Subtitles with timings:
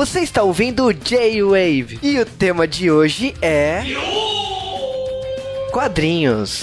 [0.00, 3.82] Você está ouvindo o J-Wave e o tema de hoje é.
[5.70, 6.62] Quadrinhos.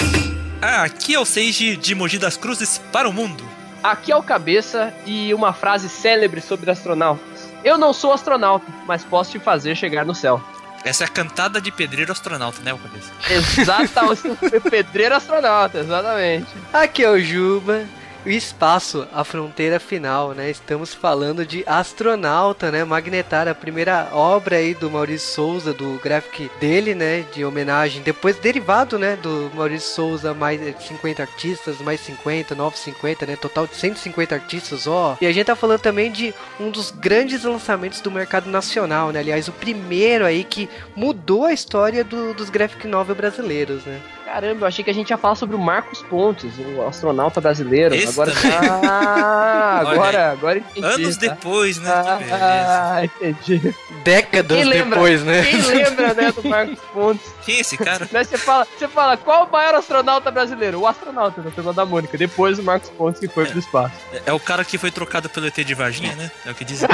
[0.59, 3.43] Ah, aqui é o Seiji de Mogi das Cruzes para o mundo.
[3.83, 7.47] Aqui é o Cabeça e uma frase célebre sobre astronautas.
[7.63, 10.41] Eu não sou astronauta, mas posso te fazer chegar no céu.
[10.83, 13.11] Essa é a cantada de pedreiro astronauta, né, o Cabeça?
[13.29, 16.47] Exatamente, pedreiro astronauta, exatamente.
[16.73, 17.85] Aqui é o Juba
[18.27, 20.49] o espaço, a fronteira final, né?
[20.49, 22.83] Estamos falando de Astronauta, né?
[22.83, 27.23] Magnetar, a primeira obra aí do Maurício Souza, do graphic dele, né?
[27.33, 29.15] De homenagem, depois derivado, né?
[29.15, 33.37] Do Maurício Souza, mais 50 artistas, mais 50, novos 50, né?
[33.37, 35.17] Total de 150 artistas, ó.
[35.21, 39.19] E a gente tá falando também de um dos grandes lançamentos do mercado nacional, né?
[39.21, 44.01] Aliás, o primeiro aí que mudou a história do, dos graphic novel brasileiros, né?
[44.27, 47.95] Caramba, eu achei que a gente ia falar sobre o Marcos Pontes, o astronauta brasileiro.
[47.95, 48.33] Esse agora,
[48.83, 50.31] ah, Olha agora, aí.
[50.33, 50.85] agora entendi.
[50.85, 51.21] Anos tá?
[51.29, 51.89] depois, né?
[51.89, 53.73] Ah, entendi.
[54.03, 54.89] Décadas Quem lembra?
[54.97, 55.43] depois, né?
[55.43, 57.25] Quem lembra, né, do Marcos Pontes?
[57.45, 58.05] Quem é esse cara?
[58.11, 60.81] Né, você, fala, você fala, qual o maior astronauta brasileiro?
[60.81, 62.17] O astronauta da turma da Mônica.
[62.17, 63.95] Depois o Marcos Pontes que foi pro espaço.
[64.11, 66.29] É- É o cara que foi trocado pelo ET de Varginha, né?
[66.45, 66.89] É o que dizem.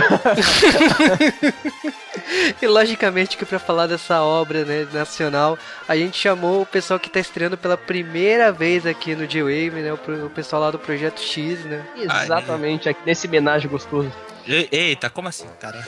[2.61, 5.57] E logicamente que para falar dessa obra né, nacional,
[5.87, 9.91] a gente chamou o pessoal que tá estreando pela primeira vez aqui no J-Wave, né?
[9.91, 11.83] O, o pessoal lá do Projeto X, né?
[11.97, 14.11] Exatamente, aqui nesse homenagem gostoso.
[14.45, 15.83] Eita, como assim, cara?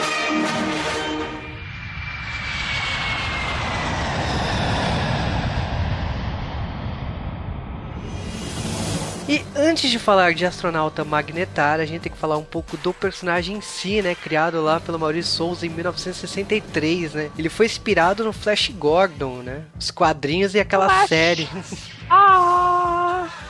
[9.28, 12.94] E antes de falar de astronauta magnetar, a gente tem que falar um pouco do
[12.94, 14.14] personagem em si, né?
[14.14, 17.30] Criado lá pelo Maurício Souza em 1963, né?
[17.36, 19.62] Ele foi inspirado no Flash Gordon, né?
[19.78, 21.08] Os quadrinhos e aquela Flash.
[21.08, 21.48] série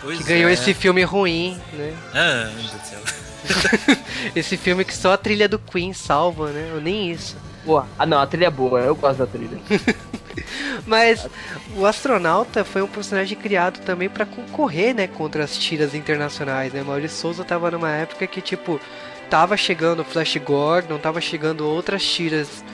[0.00, 0.52] Pois que ganhou é.
[0.54, 1.94] esse filme ruim, né?
[2.14, 3.00] Ah, meu Deus do céu.
[4.34, 6.72] Esse filme que só a trilha do Queen salva, né?
[6.74, 7.36] Ou nem isso.
[7.66, 7.86] Boa.
[7.98, 9.58] Ah, não, a trilha é boa, eu gosto da trilha.
[10.86, 11.26] Mas
[11.76, 16.82] o astronauta foi um personagem criado também pra concorrer, né, contra as tiras internacionais, né?
[16.82, 18.80] Maurício Souza tava numa época que tipo
[19.28, 22.64] tava chegando Flash Gordon, tava chegando outras tiras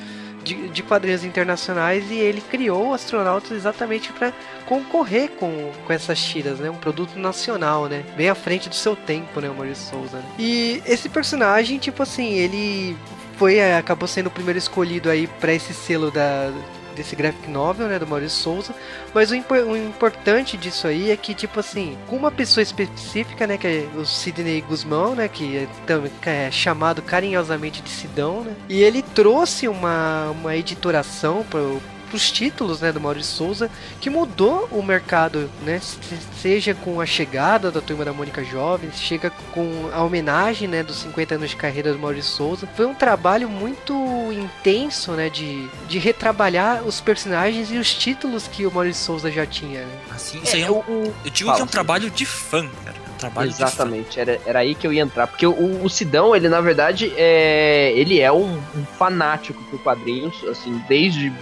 [0.45, 4.33] de, de quadrinhos internacionais e ele criou o astronauta exatamente pra
[4.67, 6.69] concorrer com, com essas tiras, né?
[6.69, 8.05] Um produto nacional, né?
[8.17, 10.19] Bem à frente do seu tempo, né, o Maurício Souza.
[10.19, 10.25] né?
[10.39, 12.97] E esse personagem, tipo assim, ele
[13.43, 16.53] foi é, acabou sendo o primeiro escolhido aí pra esse selo da
[16.95, 18.75] desse graphic novel, né, do Maurício Souza,
[19.15, 23.47] mas o, impo- o importante disso aí é que, tipo assim, com uma pessoa específica,
[23.47, 28.55] né, que é o Sidney Guzmão, né, que é, é chamado carinhosamente de Sidão, né,
[28.69, 31.81] e ele trouxe uma, uma editoração pro
[32.17, 35.79] os títulos né, do Maurício Souza que mudou o mercado, né?
[35.81, 35.99] se-
[36.41, 40.97] Seja com a chegada da turma da Mônica Jovem, chega com a homenagem né, dos
[40.97, 42.69] 50 anos de carreira do Maurício Souza.
[42.77, 43.95] Foi um trabalho muito
[44.33, 49.47] intenso né, de, de retrabalhar os personagens e os títulos que o Maurício Souza já
[49.47, 49.81] tinha.
[49.81, 49.99] Né?
[50.11, 52.69] Assim, isso aí é um, o, eu digo Fala, que é um trabalho de fã,
[52.85, 52.97] cara.
[52.97, 55.27] É um trabalho Exatamente, era, era aí que eu ia entrar.
[55.29, 60.35] Porque o, o Sidão, ele na verdade, é, ele é um, um fanático por quadrinhos,
[60.45, 61.33] assim, desde,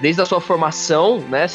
[0.00, 1.46] desde a sua formação, né?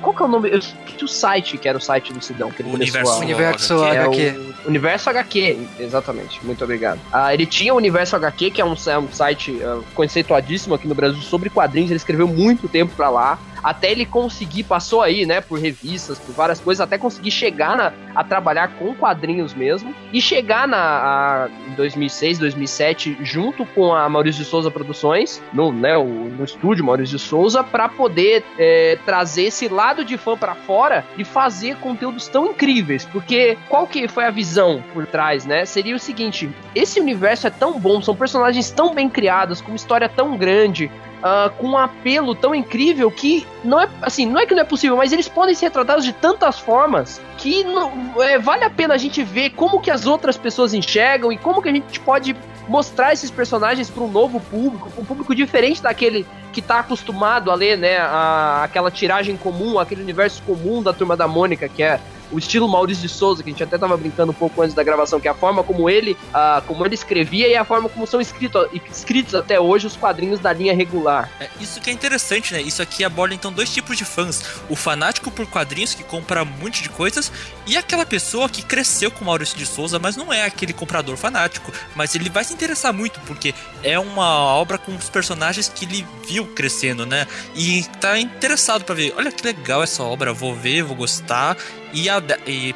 [0.00, 0.50] Qual que é o nome?
[0.50, 3.18] Eu esqueci o site que era o site do Sidão, que ele Universo a...
[3.18, 3.96] Universo HQ.
[3.96, 4.54] É HQ.
[4.64, 7.00] o Universo HQ, exatamente, muito obrigado.
[7.12, 10.88] Ah, ele tinha o Universo HQ, que é um, é um site ah, conceituadíssimo aqui
[10.88, 15.26] no Brasil sobre quadrinhos, ele escreveu muito tempo pra lá, até ele conseguir, passou aí,
[15.26, 19.94] né, por revistas, por várias coisas, até conseguir chegar na- a trabalhar com quadrinhos mesmo,
[20.12, 25.96] e chegar na, em 2006, 2007, junto com a Maurício de Souza Produções, no, né,
[25.96, 30.54] o, no estúdio Maurício de Souza, pra poder é, trazer esse lado de fã pra
[30.54, 35.64] fora e fazer conteúdos tão incríveis, porque qual que foi a visão por trás, né?
[35.64, 40.08] Seria o seguinte: esse universo é tão bom, são personagens tão bem criados, com história
[40.08, 40.90] tão grande,
[41.22, 44.64] ah, com um apelo tão incrível que não é assim, não é que não é
[44.64, 47.92] possível, mas eles podem ser retratados de tantas formas que não-
[48.22, 51.60] é, vale a pena a gente ver como que as outras pessoas enxergam e como
[51.62, 52.36] que a gente pode
[52.68, 57.54] mostrar esses personagens para um novo público, um público diferente daquele que tá acostumado a
[57.54, 61.98] ler, né, a, aquela tiragem comum, aquele universo comum da Turma da Mônica, que é
[62.30, 64.82] o estilo Maurício de Souza, que a gente até tava brincando um pouco antes da
[64.82, 68.06] gravação, que é a forma como ele, uh, como ele escrevia e a forma como
[68.06, 71.30] são escritos, escritos até hoje os quadrinhos da linha regular.
[71.40, 72.60] É, isso que é interessante, né?
[72.60, 76.46] Isso aqui aborda então dois tipos de fãs: o fanático por quadrinhos que compra um
[76.46, 77.32] monte de coisas
[77.66, 81.72] e aquela pessoa que cresceu com Maurício de Souza, mas não é aquele comprador fanático,
[81.94, 86.06] mas ele vai se interessar muito porque é uma obra com os personagens que ele
[86.26, 87.26] viu crescendo, né?
[87.54, 91.56] E tá interessado para ver, olha que legal essa obra, vou ver, vou gostar
[91.92, 92.74] e, a, e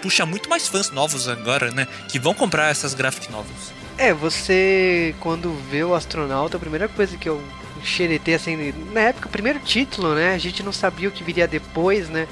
[0.00, 1.86] puxa muito mais fãs novos agora, né?
[2.08, 3.72] Que vão comprar essas graphic novels.
[3.98, 7.42] É, você quando vê o astronauta, a primeira coisa que eu
[7.82, 10.34] xeretei assim, na época, o primeiro título, né?
[10.34, 12.26] A gente não sabia o que viria depois, né?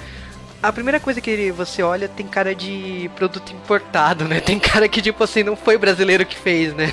[0.62, 4.40] A primeira coisa que você olha tem cara de produto importado, né?
[4.40, 6.92] Tem cara que, tipo assim, não foi brasileiro que fez, né?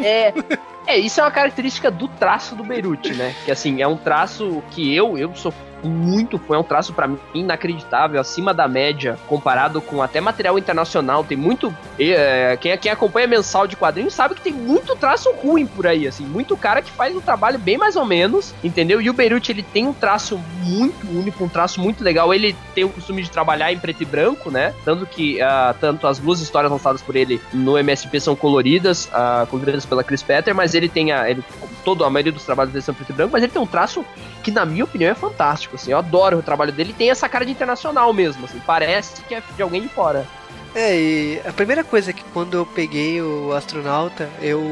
[0.00, 0.32] É.
[0.86, 3.34] É, isso é uma característica do traço do Beirute, né?
[3.44, 5.52] Que assim, é um traço que eu, eu sou
[5.88, 11.24] muito foi um traço para mim inacreditável, acima da média, comparado com até material internacional.
[11.24, 11.74] Tem muito.
[11.98, 16.06] É, quem, quem acompanha mensal de quadrinhos sabe que tem muito traço ruim por aí,
[16.06, 16.24] assim.
[16.24, 19.00] Muito cara que faz um trabalho bem mais ou menos, entendeu?
[19.00, 22.32] E o Beirute, ele tem um traço muito único, um traço muito legal.
[22.32, 24.74] Ele tem o costume de trabalhar em preto e branco, né?
[24.84, 29.46] Tanto que uh, tanto as duas histórias lançadas por ele no MSP são coloridas, uh,
[29.46, 31.28] coloridas pela Chris Petter, mas ele tem a.
[31.28, 31.42] Ele,
[31.84, 34.04] todo, a maioria dos trabalhos dele são preto e branco, mas ele tem um traço
[34.42, 35.92] que, na minha opinião, é fantástico assim.
[35.92, 36.94] Eu adoro o trabalho dele.
[36.96, 38.60] Tem essa cara de internacional mesmo, assim.
[38.66, 40.26] Parece que é de alguém de fora.
[40.74, 44.62] É, e a primeira coisa é que quando eu peguei o astronauta, eu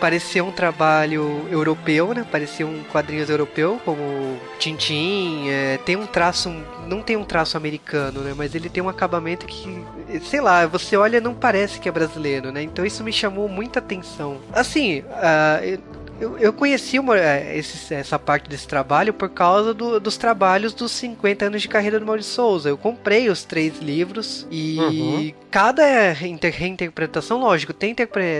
[0.00, 2.26] parecia um trabalho europeu, né?
[2.30, 6.48] Parecia um quadrinhos europeu, como Tintin, é, tem um traço,
[6.86, 8.32] não tem um traço americano, né?
[8.36, 9.84] Mas ele tem um acabamento que,
[10.22, 12.62] sei lá, você olha não parece que é brasileiro, né?
[12.62, 14.38] Então isso me chamou muita atenção.
[14.52, 15.78] Assim, uh,
[16.20, 20.72] eu, eu conheci uma, é, esse, essa parte desse trabalho por causa do, dos trabalhos
[20.72, 22.68] dos 50 anos de carreira do Maurício Souza.
[22.68, 25.32] Eu comprei os três livros e uhum.
[25.50, 27.94] cada reinterpretação, lógico, tem,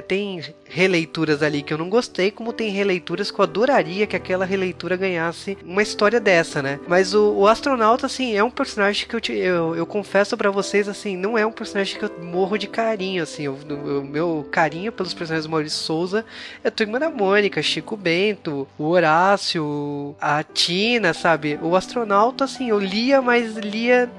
[0.06, 4.44] tem releituras ali que eu não gostei, como tem releituras que eu adoraria que aquela
[4.44, 6.80] releitura ganhasse uma história dessa, né?
[6.86, 10.50] Mas o, o astronauta, assim, é um personagem que eu, te, eu, eu confesso para
[10.50, 13.48] vocês, assim, não é um personagem que eu morro de carinho, assim.
[13.48, 16.24] O, o meu carinho pelos personagens do Maurício Souza
[16.62, 21.58] é Turma da Mônica, Chico Bento, o Horácio, a Tina, sabe?
[21.62, 24.10] O astronauta, assim, eu lia, mas lia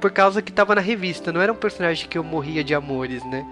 [0.00, 3.24] por causa que tava na revista, não era um personagem que eu morria de amores,
[3.24, 3.44] né?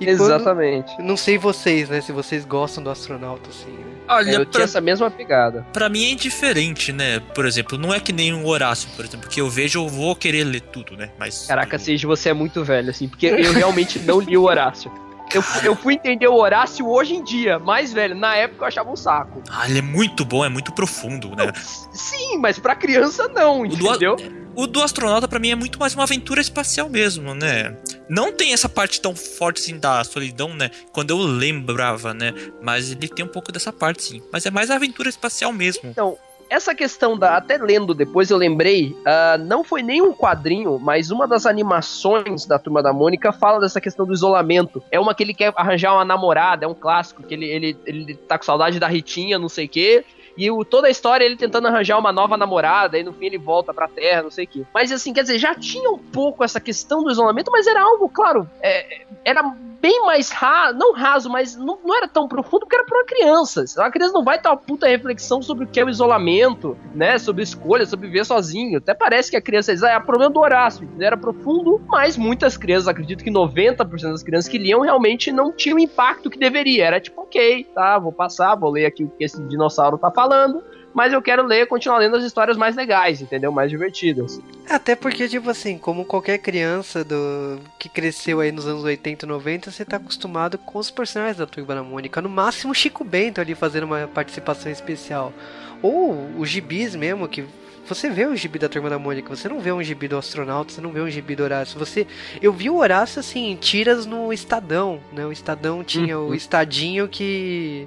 [0.00, 0.94] E Exatamente.
[0.96, 2.00] Quando, não sei vocês, né?
[2.00, 3.70] Se vocês gostam do astronauta, assim.
[3.70, 3.96] Né?
[4.08, 5.66] Olha, eu pra, tinha essa mesma pegada.
[5.72, 7.20] Pra mim é indiferente, né?
[7.34, 10.14] Por exemplo, não é que nem um Horácio, por exemplo, que eu vejo, eu vou
[10.14, 11.10] querer ler tudo, né?
[11.18, 11.46] Mas.
[11.46, 14.90] Caraca, Seja, você é muito velho, assim, porque eu realmente não li o Horácio.
[15.34, 18.14] Eu, eu fui entender o Horácio hoje em dia, mais velho.
[18.14, 19.42] Na época eu achava um saco.
[19.50, 21.52] Ah, ele é muito bom, é muito profundo, né?
[21.92, 24.16] Sim, mas pra criança não, o entendeu?
[24.16, 27.76] Do, o do astronauta para mim é muito mais uma aventura espacial mesmo, né?
[28.08, 30.70] Não tem essa parte tão forte assim da solidão, né?
[30.92, 32.32] Quando eu lembrava, né?
[32.62, 34.22] Mas ele tem um pouco dessa parte, sim.
[34.32, 35.82] Mas é mais aventura espacial mesmo.
[35.90, 36.16] Então,
[36.48, 37.36] essa questão da.
[37.36, 42.46] Até lendo depois eu lembrei, uh, não foi nem um quadrinho, mas uma das animações
[42.46, 44.82] da Turma da Mônica fala dessa questão do isolamento.
[44.90, 48.14] É uma que ele quer arranjar uma namorada, é um clássico, que ele, ele, ele
[48.14, 50.04] tá com saudade da Ritinha, não sei o quê.
[50.36, 53.26] E o, toda a história é ele tentando arranjar uma nova namorada, e no fim
[53.26, 54.62] ele volta pra Terra, não sei o quê.
[54.72, 58.08] Mas assim, quer dizer, já tinha um pouco essa questão do isolamento, mas era algo,
[58.08, 59.42] claro, é, era
[59.86, 63.04] bem mais raso, não raso, mas não, não era tão profundo porque era pra uma
[63.04, 63.64] criança.
[63.78, 67.16] A criança não vai ter uma puta reflexão sobre o que é o isolamento, né?
[67.18, 68.78] Sobre escolha, sobre viver sozinho.
[68.78, 70.88] Até parece que a criança diz, ah, é problema do Horácio.
[70.98, 75.76] Era profundo, mas muitas crianças, acredito que 90% das crianças que liam realmente não tinham
[75.76, 76.84] o impacto que deveria.
[76.84, 80.64] Era tipo, ok, tá, vou passar, vou ler aqui o que esse dinossauro tá falando
[80.96, 83.52] mas eu quero ler, continuar lendo as histórias mais legais, entendeu?
[83.52, 84.40] Mais divertidas.
[84.66, 89.28] Até porque, tipo assim, como qualquer criança do que cresceu aí nos anos 80 e
[89.28, 92.22] 90, você tá acostumado com os personagens da Turma da Mônica.
[92.22, 95.34] No máximo, Chico Bento ali fazendo uma participação especial.
[95.82, 97.44] Ou os gibis mesmo, que
[97.86, 100.72] você vê o gibi da Turma da Mônica, você não vê um gibi do astronauta,
[100.72, 101.78] você não vê um gibi do Horácio.
[101.78, 102.06] Você,
[102.40, 105.26] eu vi o Horácio assim, tiras no Estadão, né?
[105.26, 106.30] O Estadão tinha uhum.
[106.30, 107.86] o estadinho que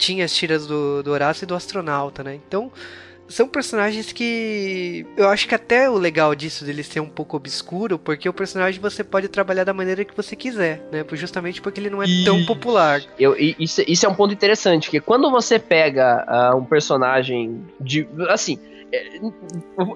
[0.00, 2.34] tinha as tiras do, do Horácio e do astronauta, né?
[2.34, 2.72] Então,
[3.28, 7.98] são personagens que eu acho que até o legal disso dele ser um pouco obscuro,
[7.98, 11.04] porque o personagem você pode trabalhar da maneira que você quiser, né?
[11.12, 13.00] Justamente porque ele não é tão popular.
[13.18, 18.08] Eu, isso, isso é um ponto interessante, que quando você pega uh, um personagem de.
[18.28, 18.58] Assim,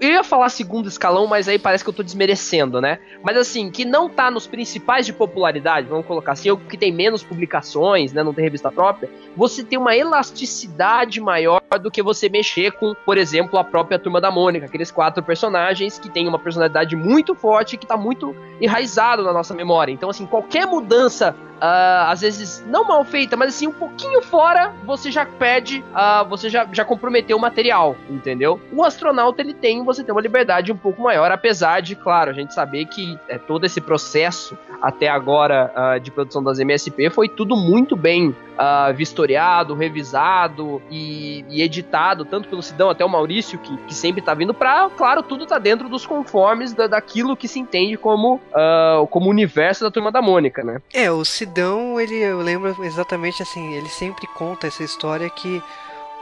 [0.01, 2.99] eu ia falar segundo escalão, mas aí parece que eu tô desmerecendo, né?
[3.23, 6.93] Mas assim, que não tá nos principais de popularidade, vamos colocar assim, ou que tem
[6.93, 8.23] menos publicações, né?
[8.23, 13.19] Não tem revista própria, você tem uma elasticidade maior do que você mexer com, por
[13.19, 17.77] exemplo, a própria Turma da Mônica, aqueles quatro personagens que têm uma personalidade muito forte
[17.77, 19.93] que tá muito enraizado na nossa memória.
[19.93, 24.75] Então, assim, qualquer mudança Uh, às vezes não mal feita, mas assim, um pouquinho fora,
[24.85, 28.61] você já perde, uh, você já, já comprometeu o material, entendeu?
[28.73, 32.35] O astronauta ele tem, você tem uma liberdade um pouco maior, apesar de, claro, a
[32.35, 37.29] gente saber que é, todo esse processo até agora uh, de produção das MSP foi
[37.29, 43.59] tudo muito bem uh, vistoriado, revisado e, e, editado, tanto pelo Sidão até o Maurício,
[43.59, 47.49] que, que sempre tá vindo pra, claro, tudo tá dentro dos conformes da, daquilo que
[47.49, 50.81] se entende como, uh, como universo da Turma da Mônica, né?
[50.93, 55.63] É, o Sidão, ele, eu lembro exatamente assim, ele sempre conta essa história que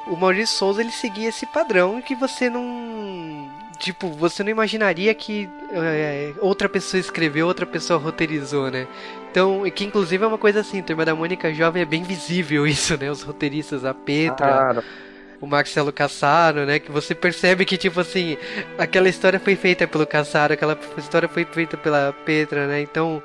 [0.06, 5.50] o Maurício Souza ele seguia esse padrão que você não tipo, você não imaginaria que
[5.73, 8.87] é, outra pessoa escreveu, outra pessoa roteirizou, né?
[9.28, 12.97] Então, que inclusive é uma coisa assim, Turma da Mônica Jovem é bem visível isso,
[12.97, 13.11] né?
[13.11, 14.47] Os roteiristas, a Petra.
[14.47, 14.85] Claro
[15.42, 16.78] o Marcelo Cassaro, né?
[16.78, 18.38] Que você percebe que, tipo assim,
[18.78, 22.80] aquela história foi feita pelo Cassaro, aquela história foi feita pela Petra, né?
[22.80, 23.20] Então,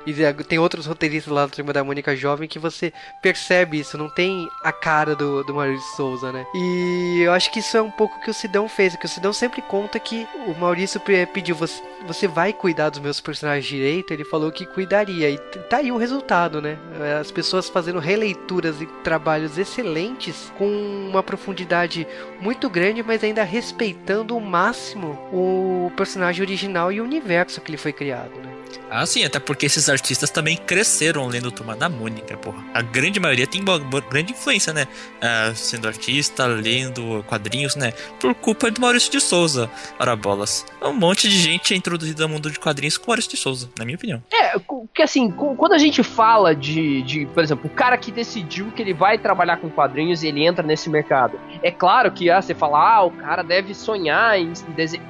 [0.48, 4.48] tem outros roteiristas lá do Turma da Mônica Jovem que você percebe isso, não tem
[4.64, 6.44] a cara do, do Maurício Souza, né?
[6.52, 9.32] E eu acho que isso é um pouco que o Sidão fez, que o Sidão
[9.32, 11.00] sempre conta que o Maurício
[11.32, 14.12] pediu, você, você vai cuidar dos meus personagens direito?
[14.12, 16.76] Ele falou que cuidaria, e tá aí o resultado, né?
[17.20, 20.66] As pessoas fazendo releituras e trabalhos excelentes com
[21.08, 22.07] uma profundidade
[22.40, 27.78] muito grande, mas ainda respeitando o máximo o personagem original e o universo que ele
[27.78, 28.52] foi criado, né?
[28.90, 32.64] Ah, sim, até porque esses artistas também cresceram lendo Turma da Mônica, porra.
[32.72, 34.86] A grande maioria tem uma grande influência, né?
[35.20, 37.92] Ah, sendo artista, lendo quadrinhos, né?
[38.20, 39.70] Por culpa do Maurício de Souza.
[39.98, 40.66] Ora bolas.
[40.82, 43.84] Um monte de gente é introduzida no mundo de quadrinhos com Maurício de Souza, na
[43.84, 44.22] minha opinião.
[44.32, 44.54] É,
[44.94, 48.82] que assim, quando a gente fala de, de, por exemplo, o cara que decidiu que
[48.82, 51.38] ele vai trabalhar com quadrinhos e ele entra nesse mercado.
[51.62, 54.52] É claro que ah, você fala, ah, o cara deve sonhar em,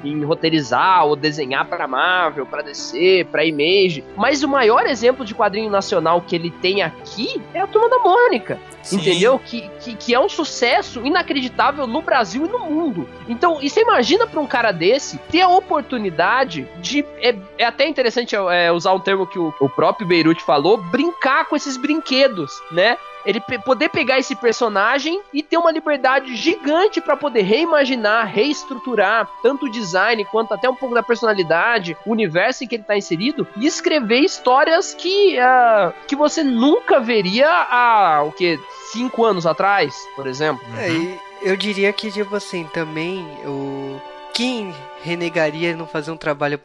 [0.04, 4.05] em, em roteirizar ou desenhar para Marvel, para DC, para Image.
[4.17, 7.99] Mas o maior exemplo de quadrinho nacional que ele tem aqui é a Turma da
[7.99, 8.59] Mônica.
[8.83, 8.97] Sim.
[8.97, 9.38] Entendeu?
[9.38, 13.09] Que, que, que, é um sucesso inacreditável no Brasil e no mundo.
[13.28, 17.05] Então, e você imagina para um cara desse ter a oportunidade de.
[17.21, 21.47] É, é até interessante é, usar um termo que o, o próprio Beirute falou: brincar
[21.47, 22.97] com esses brinquedos, né?
[23.28, 29.66] Ele poder pegar esse personagem e ter uma liberdade gigante para poder reimaginar, reestruturar tanto
[29.66, 33.47] o design quanto até um pouco da personalidade, o universo em que ele está inserido
[33.58, 38.58] e escrever histórias que uh, que você nunca veria há o que
[38.90, 40.64] cinco anos atrás, por exemplo.
[40.78, 44.00] É, eu diria que tipo assim também o
[44.32, 46.61] quem renegaria não fazer um trabalho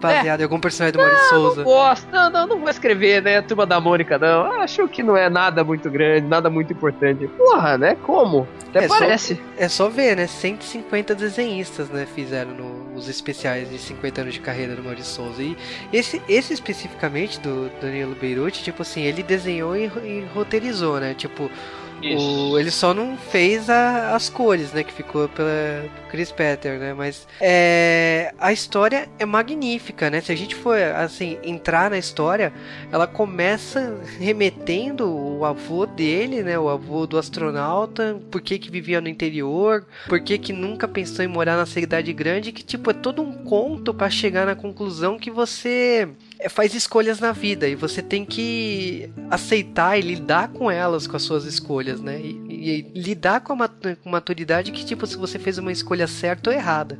[0.00, 0.42] baseado é.
[0.42, 1.64] em algum personagem do Maurício Souza?
[1.64, 3.40] Não gosto, não, não, não vou escrever, né?
[3.42, 4.60] Turma da Mônica, não.
[4.60, 7.26] Acho que não é nada muito grande, nada muito importante.
[7.28, 7.96] Porra, né?
[8.02, 8.46] Como?
[8.68, 9.34] Até é parece.
[9.34, 10.26] Só, é só ver, né?
[10.26, 12.06] 150 desenhistas, né?
[12.06, 15.42] Fizeram no, os especiais de 50 anos de carreira do Maurício Souza.
[15.42, 15.56] E
[15.92, 21.14] esse, esse especificamente do Danilo Beirute, tipo assim, ele desenhou e, e roteirizou, né?
[21.14, 21.50] Tipo,
[22.02, 24.82] o, ele só não fez a, as cores, né?
[24.82, 26.92] Que ficou pela Chris Petter, né?
[26.92, 30.20] Mas é, a história é magnífica, né?
[30.20, 32.52] Se a gente for, assim, entrar na história,
[32.90, 36.58] ela começa remetendo o avô dele, né?
[36.58, 41.24] O avô do astronauta, por que que vivia no interior, por que que nunca pensou
[41.24, 45.18] em morar na cidade grande, que, tipo, é todo um conto para chegar na conclusão
[45.18, 46.08] que você
[46.48, 51.22] faz escolhas na vida e você tem que aceitar e lidar com elas, com as
[51.22, 52.20] suas escolhas, né?
[52.20, 53.68] E, e lidar com a
[54.04, 56.98] maturidade que, tipo, se você fez uma escolha certa ou errada.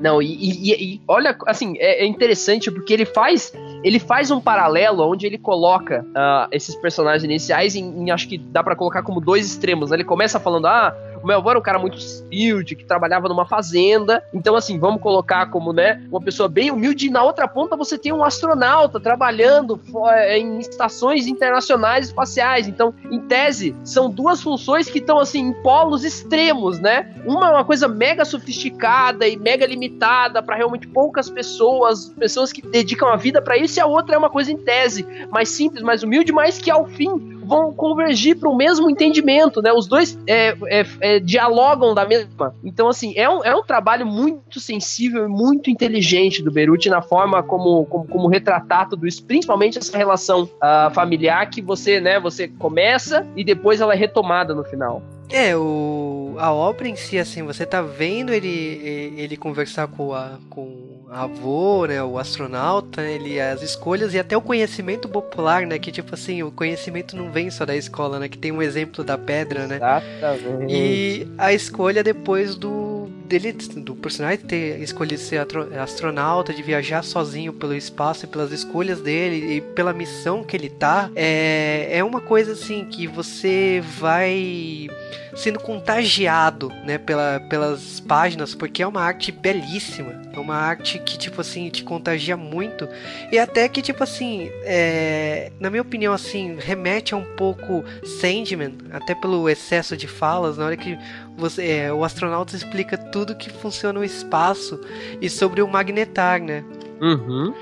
[0.00, 4.40] Não, e, e, e, olha, assim, é, é, interessante porque ele faz ele faz um
[4.40, 9.02] paralelo onde ele coloca uh, esses personagens iniciais em, em, acho que dá para colocar
[9.02, 9.92] como dois extremos.
[9.92, 10.94] Ele começa falando, ah,
[11.24, 14.22] o meu avô era um cara muito humilde, que trabalhava numa fazenda.
[14.32, 17.06] Então, assim, vamos colocar como, né, uma pessoa bem humilde.
[17.06, 22.68] E na outra ponta você tem um astronauta trabalhando é, em estações internacionais espaciais.
[22.68, 27.14] Então, em tese, são duas funções que estão, assim, em polos extremos, né?
[27.24, 32.60] Uma é uma coisa mega sofisticada e mega limitada para realmente poucas pessoas, pessoas que
[32.60, 35.82] dedicam a vida para isso, e a outra é uma coisa em tese, mais simples,
[35.82, 39.72] mais humilde, mas que ao fim vão convergir para o mesmo entendimento, né?
[39.72, 42.54] Os dois é, é, é, dialogam da mesma.
[42.64, 47.02] Então, assim, é um, é um trabalho muito sensível e muito inteligente do Beruti na
[47.02, 52.18] forma como, como, como retratar tudo isso, principalmente essa relação uh, familiar que você, né,
[52.18, 55.02] você começa e depois ela é retomada no final.
[55.30, 60.38] É, o a obra em si, assim, você tá vendo ele, ele conversar com, a,
[60.50, 65.78] com a avô, né, o astronauta, ele, as escolhas e até o conhecimento popular, né,
[65.78, 69.04] que tipo assim, o conhecimento não vem só da escola, né, que tem um exemplo
[69.04, 69.76] da pedra, né.
[69.76, 70.74] Exatamente.
[70.74, 75.46] E a escolha depois do dele, do personagem ter escolhido ser
[75.80, 80.68] astronauta, de viajar sozinho pelo espaço e pelas escolhas dele e pela missão que ele
[80.68, 84.88] tá, é, é uma coisa assim que você vai
[85.34, 91.18] sendo contagiado, né, pela, pelas páginas, porque é uma arte belíssima, é uma arte que,
[91.18, 92.88] tipo assim, te contagia muito,
[93.30, 97.84] e até que, tipo assim, é, na minha opinião, assim, remete a um pouco
[98.20, 100.98] Sandman, até pelo excesso de falas, na hora que
[101.36, 104.80] você, é, o astronauta explica tudo que funciona no espaço
[105.20, 106.64] e sobre o magnetar, né?
[107.00, 107.54] Uhum.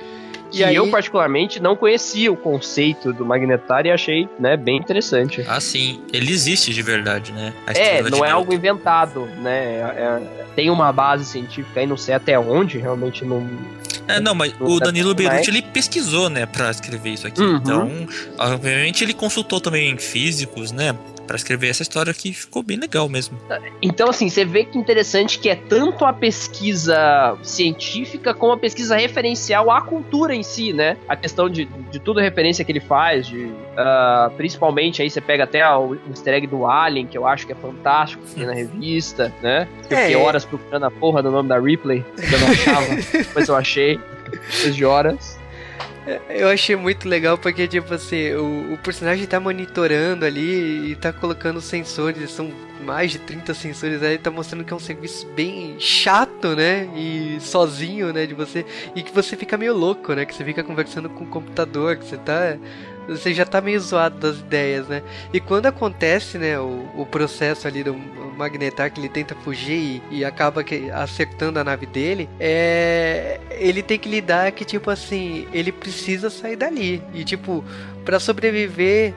[0.53, 0.75] E aí...
[0.75, 5.45] eu, particularmente, não conhecia o conceito do magnetar e achei, né, bem interessante.
[5.49, 6.03] Ah, sim.
[6.13, 7.53] Ele existe de verdade, né?
[7.75, 9.65] é, não é algo inventado, né?
[9.65, 13.49] É, é, tem uma base científica aí, não sei até onde, realmente não...
[14.09, 17.41] É, não, mas não o Danilo Beruti, ele pesquisou, né, pra escrever isso aqui.
[17.41, 17.57] Uhum.
[17.57, 17.91] Então,
[18.37, 20.95] obviamente, ele consultou também físicos, né,
[21.33, 23.39] para escrever essa história que ficou bem legal mesmo.
[23.81, 28.97] Então, assim, você vê que interessante que é tanto a pesquisa científica como a pesquisa
[28.97, 30.99] referencial à cultura em si, né?
[31.09, 35.45] A questão de, de tudo referência que ele faz, de uh, principalmente aí você pega
[35.45, 38.53] até o, easter egg do Alien, que eu acho que é fantástico, que tem na
[38.53, 39.67] revista, né?
[39.89, 42.87] Eu é, fiquei horas procurando a porra do nome da Ripley, que eu não achava,
[43.11, 43.99] depois eu achei,
[44.31, 45.42] depois de horas.
[46.29, 51.13] Eu achei muito legal porque, tipo assim, o, o, personagem tá monitorando ali e tá
[51.13, 52.51] colocando sensores, são
[52.85, 56.89] mais de 30 sensores aí, tá mostrando que é um serviço bem chato, né?
[56.97, 58.27] E sozinho, né?
[58.27, 58.65] De você.
[58.95, 60.25] E que você fica meio louco, né?
[60.25, 62.57] Que você fica conversando com o computador, que você tá
[63.09, 65.03] você já tá meio zoado das ideias, né?
[65.33, 67.95] E quando acontece, né, o, o processo ali do
[68.37, 73.83] Magnetar que ele tenta fugir e, e acaba que, acertando a nave dele, é ele
[73.83, 77.65] tem que lidar que tipo assim, ele precisa sair dali e tipo
[78.05, 79.15] para sobreviver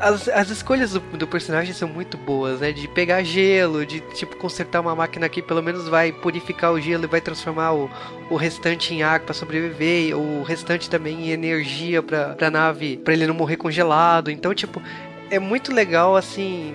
[0.00, 2.72] as, as escolhas do, do, personagem são muito boas, né?
[2.72, 7.04] De pegar gelo, de tipo consertar uma máquina que pelo menos vai purificar o gelo
[7.04, 7.88] e vai transformar o,
[8.28, 13.14] o restante em ar para sobreviver, o restante também em energia para a nave, para
[13.14, 14.30] ele não morrer congelado.
[14.30, 14.82] Então, tipo,
[15.30, 16.74] é muito legal assim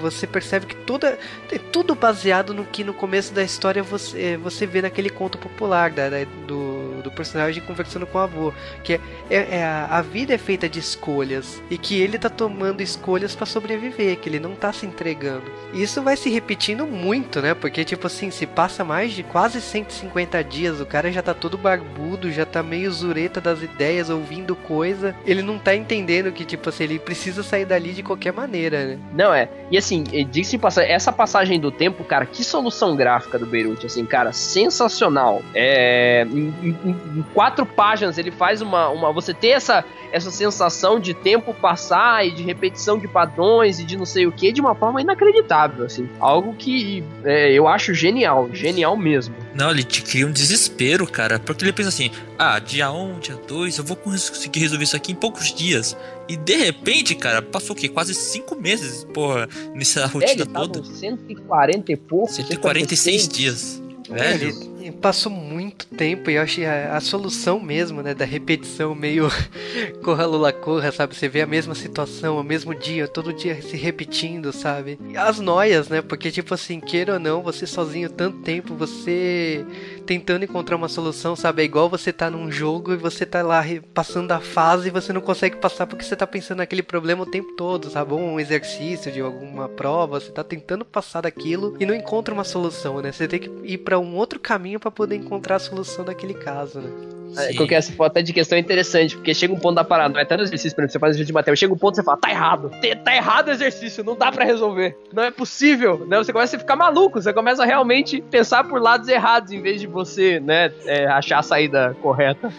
[0.00, 1.18] você percebe que toda
[1.50, 5.90] é tudo baseado no que no começo da história você, você vê naquele conto popular
[5.90, 10.02] da, da do, do personagem conversando com o avô, que é, é, é a, a,
[10.02, 14.38] vida é feita de escolhas e que ele tá tomando escolhas para sobreviver, que ele
[14.40, 15.44] não tá se entregando.
[15.72, 17.54] E isso vai se repetindo muito, né?
[17.54, 21.58] Porque tipo assim, se passa mais de quase 150 dias, o cara já tá todo
[21.58, 26.68] barbudo, já tá meio zureta das ideias, ouvindo coisa, ele não tá entendendo que tipo
[26.68, 28.98] assim, ele precisa sair dali de qualquer maneira, né?
[29.12, 29.48] Não é.
[29.72, 34.30] E assim, diga-se essa passagem do tempo, cara, que solução gráfica do Beirute, assim, cara,
[34.30, 35.42] sensacional.
[35.54, 36.76] É, em, em,
[37.16, 39.10] em, quatro páginas ele faz uma, uma.
[39.14, 39.82] Você ter essa,
[40.12, 44.32] essa sensação de tempo passar e de repetição de padrões e de não sei o
[44.32, 46.06] que de uma forma inacreditável, assim.
[46.20, 49.34] Algo que é, eu acho genial, genial mesmo.
[49.54, 53.18] Não, ele te cria um desespero, cara, porque ele pensa assim: ah, dia 1, um,
[53.18, 55.96] dia 2, eu vou conseguir resolver isso aqui em poucos dias.
[56.28, 57.88] E de repente, cara, passou o quê?
[57.88, 60.82] Quase cinco meses, porra, nessa rotina é, toda.
[60.82, 62.32] 140 e pouco.
[62.32, 63.82] 146 dias.
[64.08, 69.28] Velho passou muito tempo e eu achei a, a, solução mesmo, né, da repetição meio
[70.02, 71.14] corra Lula corra, sabe?
[71.14, 74.98] Você vê a mesma situação, o mesmo dia, todo dia se repetindo, sabe?
[75.08, 76.02] E as noias, né?
[76.02, 79.64] Porque tipo assim, queira ou não, você sozinho tanto tempo, você
[80.06, 81.62] tentando encontrar uma solução, sabe?
[81.62, 83.62] É igual você tá num jogo e você tá lá
[83.94, 87.30] passando a fase e você não consegue passar porque você tá pensando naquele problema o
[87.30, 88.14] tempo todo, sabe?
[88.14, 93.00] Um exercício de alguma prova, você tá tentando passar daquilo e não encontra uma solução,
[93.00, 93.12] né?
[93.12, 96.80] Você tem que ir para um outro caminho para poder encontrar a solução daquele caso,
[96.80, 96.90] né?
[97.36, 100.20] É, qualquer essa foto até de questão é interessante, porque chega um ponto da parada,
[100.20, 102.18] até no exercício, por exemplo, você faz exercício de matéria, chega um ponto você fala,
[102.18, 102.70] tá errado,
[103.02, 106.18] tá errado o exercício, não dá para resolver, não é possível, né?
[106.18, 109.80] Você começa a ficar maluco, você começa a realmente pensar por lados errados, em vez
[109.80, 112.52] de você, né, é, achar a saída correta.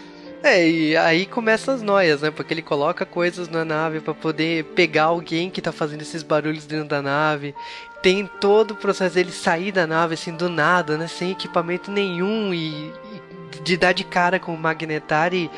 [0.44, 2.30] É, e aí começa as noias, né?
[2.30, 6.66] Porque ele coloca coisas na nave para poder pegar alguém que tá fazendo esses barulhos
[6.66, 7.54] dentro da nave
[8.04, 11.06] tem todo o processo dele sair da nave assim do nada, né?
[11.08, 12.92] Sem equipamento nenhum e,
[13.54, 15.50] e de dar de cara com o Magnetar e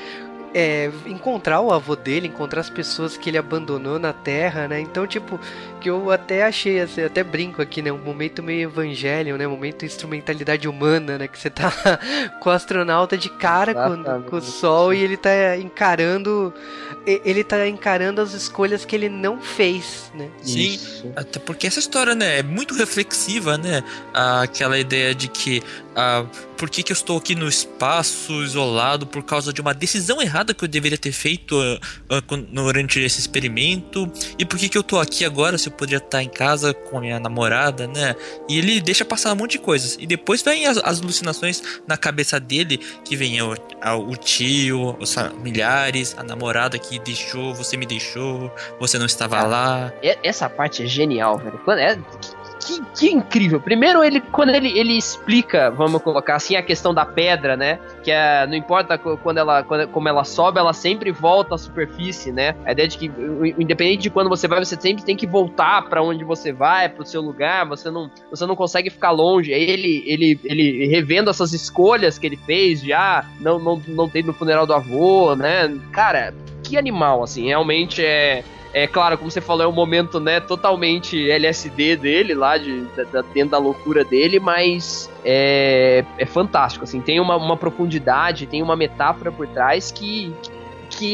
[0.55, 4.79] é, encontrar o avô dele, encontrar as pessoas que ele abandonou na Terra, né?
[4.79, 5.41] Então, tipo,
[5.87, 7.93] que eu até achei, assim, até brinco aqui, né?
[7.93, 9.47] Um momento meio evangelho, né?
[9.47, 11.29] Um momento instrumentalidade humana, né?
[11.29, 11.73] Que você tá
[12.43, 16.53] com o astronauta de cara com, com, o Sol e ele tá encarando.
[17.07, 20.29] Ele tá encarando as escolhas que ele não fez, né?
[20.43, 21.13] Sim, Isso.
[21.15, 23.85] até porque essa história, né, é muito reflexiva, né?
[24.13, 25.63] Aquela ideia de que
[25.99, 26.27] ah,
[26.59, 30.53] por que, que eu estou aqui no espaço isolado por causa de uma decisão errada
[30.53, 34.07] que eu deveria ter feito uh, uh, durante esse experimento
[34.39, 36.99] e por que, que eu estou aqui agora se eu poderia estar em casa com
[36.99, 38.15] a minha namorada, né?
[38.49, 41.97] E ele deixa passar um monte de coisas e depois vem as, as alucinações na
[41.97, 43.55] cabeça dele que vem o,
[44.09, 49.93] o tio, os familiares, a namorada que deixou, você me deixou, você não estava lá.
[50.23, 51.61] Essa parte é genial, velho.
[51.79, 51.99] É,
[52.67, 53.61] que, que incrível.
[53.61, 57.79] Primeiro, ele quando ele, ele explica, vamos colocar assim, a questão da pedra, né?
[58.03, 62.33] Que é, não importa quando ela, quando, como ela sobe, ela sempre volta à superfície,
[62.33, 62.55] né?
[62.65, 63.07] A ideia de que,
[63.59, 67.07] independente de quando você vai, você sempre tem que voltar para onde você vai, pro
[67.07, 69.53] seu lugar, você não, você não consegue ficar longe.
[69.53, 74.33] Ele, ele, ele revendo essas escolhas que ele fez, já não, não, não ter no
[74.33, 75.73] funeral do avô, né?
[75.93, 78.43] Cara, que animal, assim, realmente é
[78.77, 82.87] é claro, como você falou, é um momento, né, totalmente LSD dele lá, de,
[83.33, 88.77] dentro da loucura dele, mas é, é fantástico, assim, tem uma, uma profundidade, tem uma
[88.77, 90.51] metáfora por trás que, que,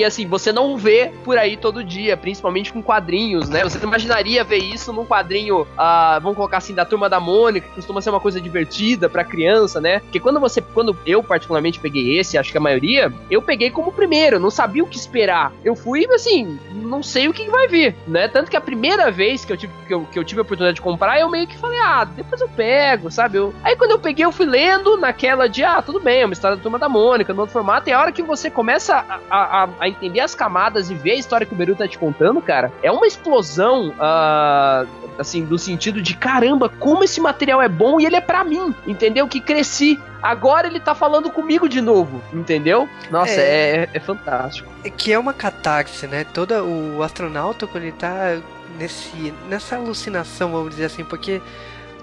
[0.05, 3.63] assim, você não vê por aí todo dia, principalmente com quadrinhos, né?
[3.63, 7.75] Você imaginaria ver isso num quadrinho, uh, vamos colocar assim, da Turma da Mônica, que
[7.75, 10.01] costuma ser uma coisa divertida pra criança, né?
[10.01, 13.93] Porque quando você, quando eu particularmente peguei esse, acho que a maioria, eu peguei como
[13.93, 15.53] primeiro, não sabia o que esperar.
[15.65, 18.29] Eu fui, assim, não sei o que vai vir, né?
[18.29, 20.77] Tanto que a primeira vez que eu tive, que eu, que eu tive a oportunidade
[20.77, 23.39] de comprar, eu meio que falei, ah, depois eu pego, sabe?
[23.39, 23.55] Eu...
[23.63, 26.57] Aí quando eu peguei, eu fui lendo naquela de, ah, tudo bem, é uma história
[26.57, 29.63] da Turma da Mônica, no outro formato, e a hora que você começa a, a,
[29.63, 32.41] a a entender as camadas e ver a história que o Beru tá te contando,
[32.41, 38.01] cara, é uma explosão, uh, assim, do sentido de caramba, como esse material é bom
[38.01, 39.27] e ele é para mim, entendeu?
[39.29, 39.99] Que cresci.
[40.23, 42.89] Agora ele tá falando comigo de novo, entendeu?
[43.11, 44.71] Nossa, é, é, é fantástico.
[44.85, 46.25] É que é uma catarse, né?
[46.33, 48.41] Todo o astronauta, quando ele tá
[48.79, 51.41] nesse, nessa alucinação, vamos dizer assim, porque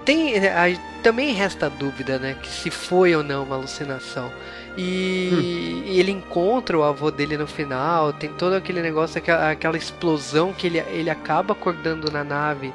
[0.04, 0.64] tem a,
[1.02, 4.30] também resta dúvida, né, que se foi ou não uma alucinação.
[4.76, 5.82] E, hum.
[5.86, 10.52] e, ele encontra o avô dele no final, tem todo aquele negócio, aquela, aquela explosão
[10.52, 12.72] que ele, ele acaba acordando na nave.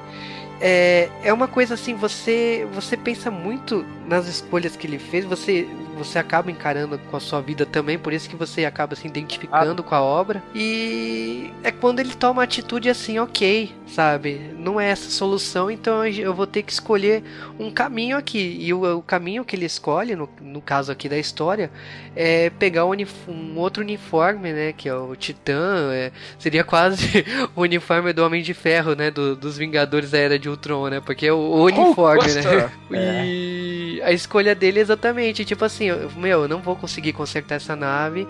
[0.59, 5.67] É, é uma coisa assim, você você pensa muito nas escolhas que ele fez, você
[5.95, 9.81] você acaba encarando com a sua vida também, por isso que você acaba se identificando
[9.81, 9.85] ah.
[9.85, 10.43] com a obra.
[10.53, 14.53] E é quando ele toma a atitude assim, ok, sabe?
[14.57, 17.23] Não é essa solução, então eu vou ter que escolher
[17.59, 18.57] um caminho aqui.
[18.59, 21.71] E o, o caminho que ele escolhe, no, no caso aqui da história,
[22.15, 22.93] é pegar um,
[23.27, 24.73] um outro uniforme, né?
[24.73, 25.91] Que é o Titã.
[25.93, 29.11] É, seria quase o uniforme do Homem de Ferro, né?
[29.11, 31.01] Do, dos Vingadores da Era de Ultron, né?
[31.01, 33.25] Porque é o, o uniforme, oh, né?
[33.25, 35.84] E a escolha dele é exatamente, tipo assim,
[36.15, 38.27] meu, eu não vou conseguir consertar essa nave,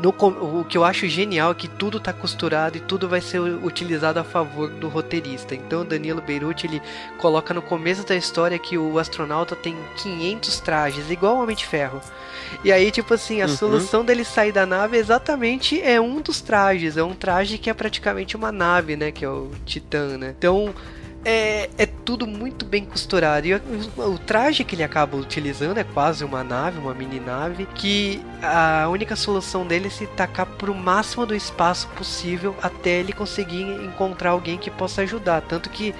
[0.00, 3.40] no, o que eu acho genial é que tudo está costurado e tudo vai ser
[3.40, 5.54] utilizado a favor do roteirista.
[5.54, 6.80] Então Danilo Beirute ele
[7.18, 11.66] coloca no começo da história que o astronauta tem 500 trajes, igual o Homem de
[11.66, 12.00] Ferro.
[12.64, 13.56] E aí, tipo assim, a uhum.
[13.56, 16.96] solução dele sair da nave exatamente é um dos trajes.
[16.96, 19.10] É um traje que é praticamente uma nave, né?
[19.10, 20.34] Que é o Titã, né?
[20.38, 20.74] Então,
[21.24, 23.46] é, é tudo muito bem costurado.
[23.46, 23.60] E o,
[23.96, 28.88] o, traje que ele acaba utilizando é quase uma nave, uma mini nave, que a
[28.88, 34.30] única solução dele é se tacar pro máximo do espaço possível até ele conseguir encontrar
[34.30, 35.42] alguém que possa ajudar.
[35.42, 35.94] Tanto que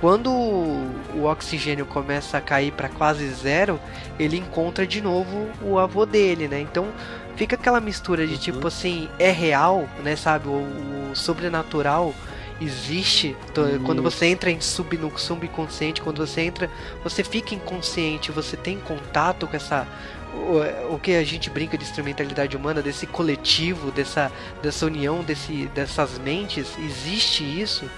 [0.00, 3.80] quando o oxigênio começa a cair para quase zero,
[4.18, 6.60] ele encontra de novo o avô dele, né?
[6.60, 6.86] Então
[7.34, 8.66] fica aquela mistura de tipo uhum.
[8.68, 10.14] assim, é real, né?
[10.14, 10.46] Sabe?
[10.46, 12.14] O, o sobrenatural
[12.60, 13.36] existe
[13.84, 16.70] quando você entra em sub, no subconsciente, quando você entra,
[17.02, 19.86] você fica inconsciente, você tem contato com essa
[20.34, 24.30] o, o que a gente brinca de instrumentalidade humana, desse coletivo, dessa,
[24.62, 27.90] dessa união desse, dessas mentes, existe isso,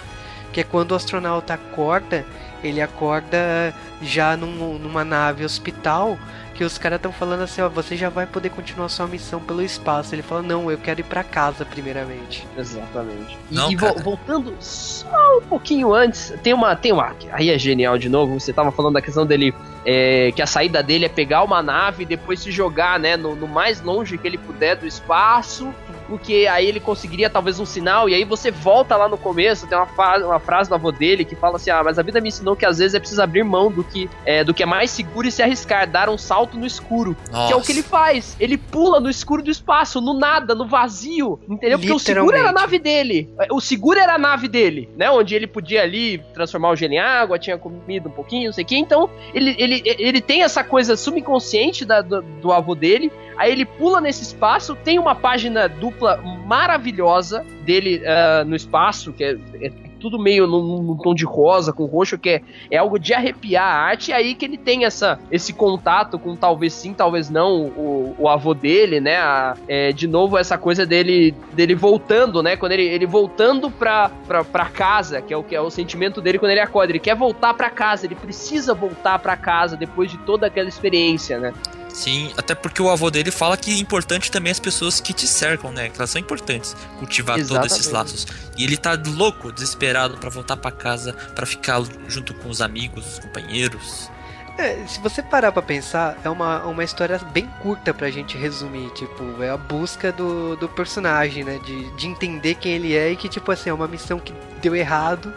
[0.53, 2.25] que é quando o astronauta acorda,
[2.63, 6.19] ele acorda já num, numa nave hospital
[6.61, 9.63] que os caras estão falando assim, ó, você já vai poder continuar sua missão pelo
[9.63, 10.15] espaço.
[10.15, 12.47] Ele fala, não, eu quero ir para casa primeiramente.
[12.55, 13.39] Exatamente.
[13.51, 17.97] Não, e, vo voltando só um pouquinho antes, tem uma, tem uma, aí é genial
[17.97, 18.39] de novo.
[18.39, 19.55] Você tava falando da questão dele
[19.87, 23.35] é, que a saída dele é pegar uma nave e depois se jogar, né, no,
[23.35, 25.75] no mais longe que ele puder do espaço
[26.11, 29.79] porque aí ele conseguiria talvez um sinal, e aí você volta lá no começo, tem
[29.79, 32.57] uma, uma frase do avô dele que fala assim: Ah, mas a vida me ensinou
[32.57, 35.29] que às vezes é preciso abrir mão do que é, do que é mais seguro
[35.29, 37.17] e se arriscar, dar um salto no escuro.
[37.31, 37.47] Nossa.
[37.47, 38.37] Que é o que ele faz.
[38.41, 41.39] Ele pula no escuro do espaço, no nada, no vazio.
[41.49, 41.79] Entendeu?
[41.79, 43.33] Porque o seguro era a nave dele.
[43.53, 45.09] O seguro era a nave dele, né?
[45.13, 48.65] Onde ele podia ali transformar o gelo em água, tinha comido um pouquinho, não sei
[48.65, 48.77] o que.
[48.77, 53.13] Então, ele, ele, ele tem essa coisa subconsciente da, do, do avô dele.
[53.37, 56.00] Aí ele pula nesse espaço, tem uma página dupla
[56.47, 61.73] maravilhosa dele uh, no espaço, que é, é tudo meio num, num, tom de rosa
[61.73, 64.85] com roxo, que é, é algo de arrepiar a arte, e aí que ele tem
[64.85, 69.19] essa, esse contato com talvez sim, talvez não, o, o avô dele, né?
[69.19, 72.57] A, é, de novo, essa coisa dele, dele voltando, né?
[72.57, 76.21] Quando ele, ele voltando pra, pra, pra casa, que é o que é o sentimento
[76.21, 76.91] dele quando ele acorda.
[76.91, 81.39] Ele quer voltar pra casa, ele precisa voltar pra casa depois de toda aquela experiência,
[81.39, 81.53] né?
[81.93, 85.27] Sim, até porque o avô dele fala que é importante também as pessoas que te
[85.27, 85.89] cercam, né?
[85.89, 87.69] Que elas são importantes, cultivar Exatamente.
[87.69, 88.27] todos esses laços.
[88.57, 93.15] E ele tá louco, desesperado para voltar para casa, para ficar junto com os amigos,
[93.15, 94.11] os companheiros.
[94.59, 98.91] É, se você parar pra pensar, é uma, uma história bem curta pra gente resumir.
[98.91, 101.59] Tipo, é a busca do, do personagem, né?
[101.65, 104.77] De, de entender quem ele é e que, tipo assim, é uma missão que deu
[104.77, 105.33] errado,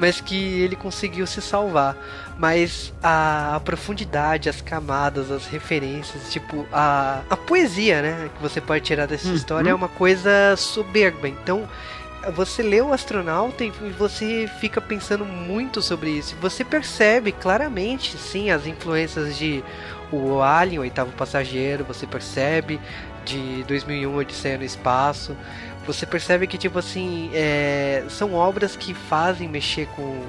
[0.00, 1.96] mas que ele conseguiu se salvar
[2.40, 8.62] mas a, a, profundidade, as camadas, as referências, tipo, a, a poesia, né, que você
[8.62, 9.34] pode tirar dessa uhum.
[9.34, 11.28] história é uma coisa soberba.
[11.28, 11.68] Então,
[12.34, 16.34] você lê o astronauta e você fica pensando muito sobre isso.
[16.40, 19.62] Você percebe claramente, sim, as influências de
[20.10, 22.80] o Alien, o oitavo passageiro, você percebe
[23.26, 25.36] de 2001 Odisseia no espaço.
[25.86, 30.22] Você percebe que tipo assim, é, são obras que fazem mexer com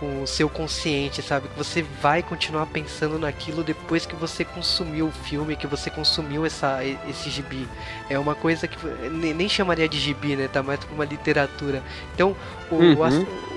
[0.00, 1.46] com o seu consciente, sabe?
[1.48, 6.46] Que você vai continuar pensando naquilo depois que você consumiu o filme, que você consumiu
[6.46, 7.68] essa, esse gibi.
[8.08, 8.78] É uma coisa que
[9.10, 10.48] nem chamaria de gibi, né?
[10.48, 11.82] Tá mais como uma literatura.
[12.14, 12.34] Então,
[12.70, 12.96] o, uhum.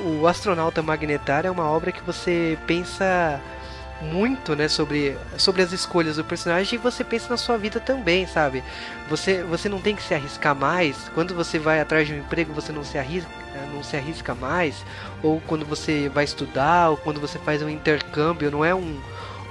[0.03, 3.39] o, o Astronauta Magnetar é uma obra que você pensa
[4.01, 8.27] muito, né, sobre, sobre as escolhas do personagem e você pensa na sua vida também,
[8.27, 8.63] sabe?
[9.09, 11.09] Você, você não tem que se arriscar mais.
[11.13, 13.29] Quando você vai atrás de um emprego, você não se arrisca,
[13.73, 14.83] não se arrisca mais.
[15.21, 18.99] Ou quando você vai estudar, ou quando você faz um intercâmbio, não é um,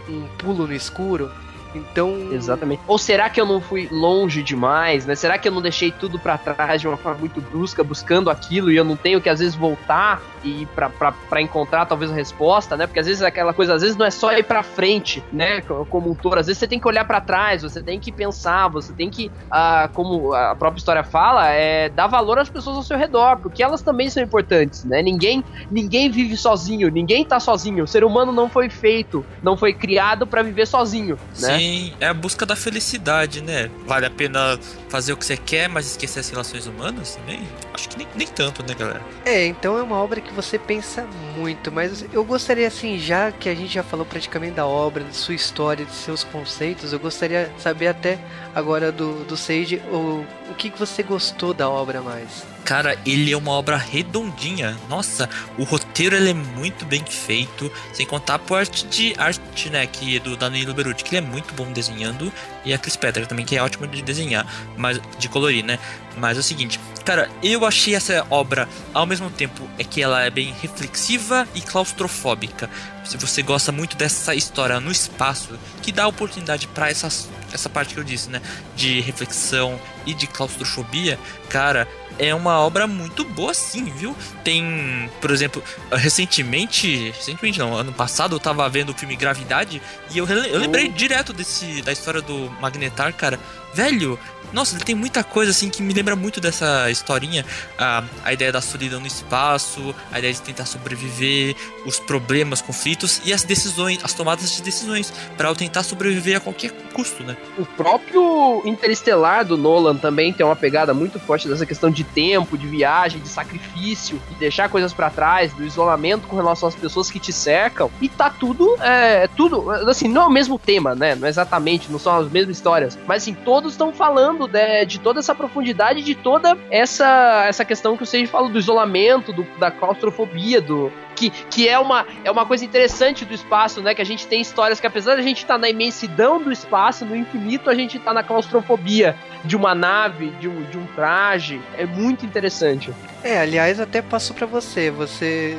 [0.08, 1.30] um pulo no escuro.
[1.74, 2.32] Então.
[2.32, 2.82] Exatamente.
[2.86, 5.14] Ou será que eu não fui longe demais, né?
[5.14, 8.70] Será que eu não deixei tudo para trás de uma forma muito brusca, buscando aquilo
[8.70, 12.86] e eu não tenho que às vezes voltar e para encontrar talvez a resposta, né?
[12.86, 15.60] Porque às vezes aquela coisa, às vezes não é só ir para frente, né?
[15.60, 18.68] Como um touro, às vezes você tem que olhar para trás, você tem que pensar,
[18.68, 22.82] você tem que, ah, como a própria história fala, é dar valor às pessoas ao
[22.82, 25.02] seu redor, porque elas também são importantes, né?
[25.02, 27.84] Ninguém, ninguém vive sozinho, ninguém tá sozinho.
[27.84, 31.58] O ser humano não foi feito, não foi criado para viver sozinho, né?
[31.58, 31.61] Sim,
[32.00, 33.70] é a busca da felicidade, né?
[33.86, 37.46] Vale a pena fazer o que você quer, mas esquecer as relações humanas também?
[37.72, 39.02] Acho que nem, nem tanto, né, galera?
[39.24, 43.48] É, então é uma obra que você pensa muito, mas eu gostaria, assim, já que
[43.48, 47.50] a gente já falou praticamente da obra, de sua história, de seus conceitos, eu gostaria
[47.54, 48.18] de saber até
[48.54, 52.51] agora do, do Sage o, o que, que você gostou da obra mais.
[52.64, 54.78] Cara, ele é uma obra redondinha.
[54.88, 57.70] Nossa, o roteiro ele é muito bem feito.
[57.92, 59.86] Sem contar a parte de arte, né?
[59.86, 62.32] Que é do Danilo Beruti, que ele é muito bom desenhando.
[62.64, 64.46] E a Chris Petter também, que é ótimo de desenhar,
[64.76, 65.78] mas de colorir, né?
[66.16, 70.22] Mas é o seguinte, cara, eu achei essa obra ao mesmo tempo é que ela
[70.22, 72.68] é bem reflexiva e claustrofóbica.
[73.04, 78.00] Se você gosta muito dessa história no espaço, que dá oportunidade para essa parte que
[78.00, 78.40] eu disse, né,
[78.76, 84.16] de reflexão e de claustrofobia, cara, é uma obra muito boa sim, viu?
[84.44, 90.18] Tem, por exemplo, recentemente, recentemente não, ano passado eu tava vendo o filme Gravidade e
[90.18, 90.92] eu, eu lembrei oh.
[90.92, 93.38] direto desse da história do Magnetar, cara.
[93.74, 94.18] Velho,
[94.52, 97.44] nossa, tem muita coisa assim que me lembra muito dessa historinha.
[97.78, 103.20] A, a ideia da solidão no espaço, a ideia de tentar sobreviver, os problemas, conflitos
[103.24, 107.36] e as decisões, as tomadas de decisões para tentar sobreviver a qualquer custo, né?
[107.58, 112.56] O próprio Interestelar do Nolan também tem uma pegada muito forte dessa questão de tempo,
[112.56, 117.10] de viagem, de sacrifício, de deixar coisas para trás, do isolamento com relação às pessoas
[117.10, 117.90] que te cercam.
[118.00, 121.14] E tá tudo, é, tudo, assim, não é o mesmo tema, né?
[121.14, 125.00] Não é exatamente, não são as mesmas histórias, mas assim, todos estão falando de, de
[125.00, 129.44] toda essa profundidade, de toda essa, essa questão que o Sage fala do isolamento, do,
[129.58, 133.94] da claustrofobia, do, que, que é, uma, é uma coisa interessante do espaço, né?
[133.94, 136.50] Que a gente tem histórias que, apesar de a gente estar tá na imensidão do
[136.50, 140.86] espaço, no infinito, a gente está na claustrofobia de uma nave, de um, de um
[140.94, 141.60] traje.
[141.76, 142.92] É muito interessante.
[143.22, 144.90] É, aliás, até passo para você.
[144.90, 145.56] Você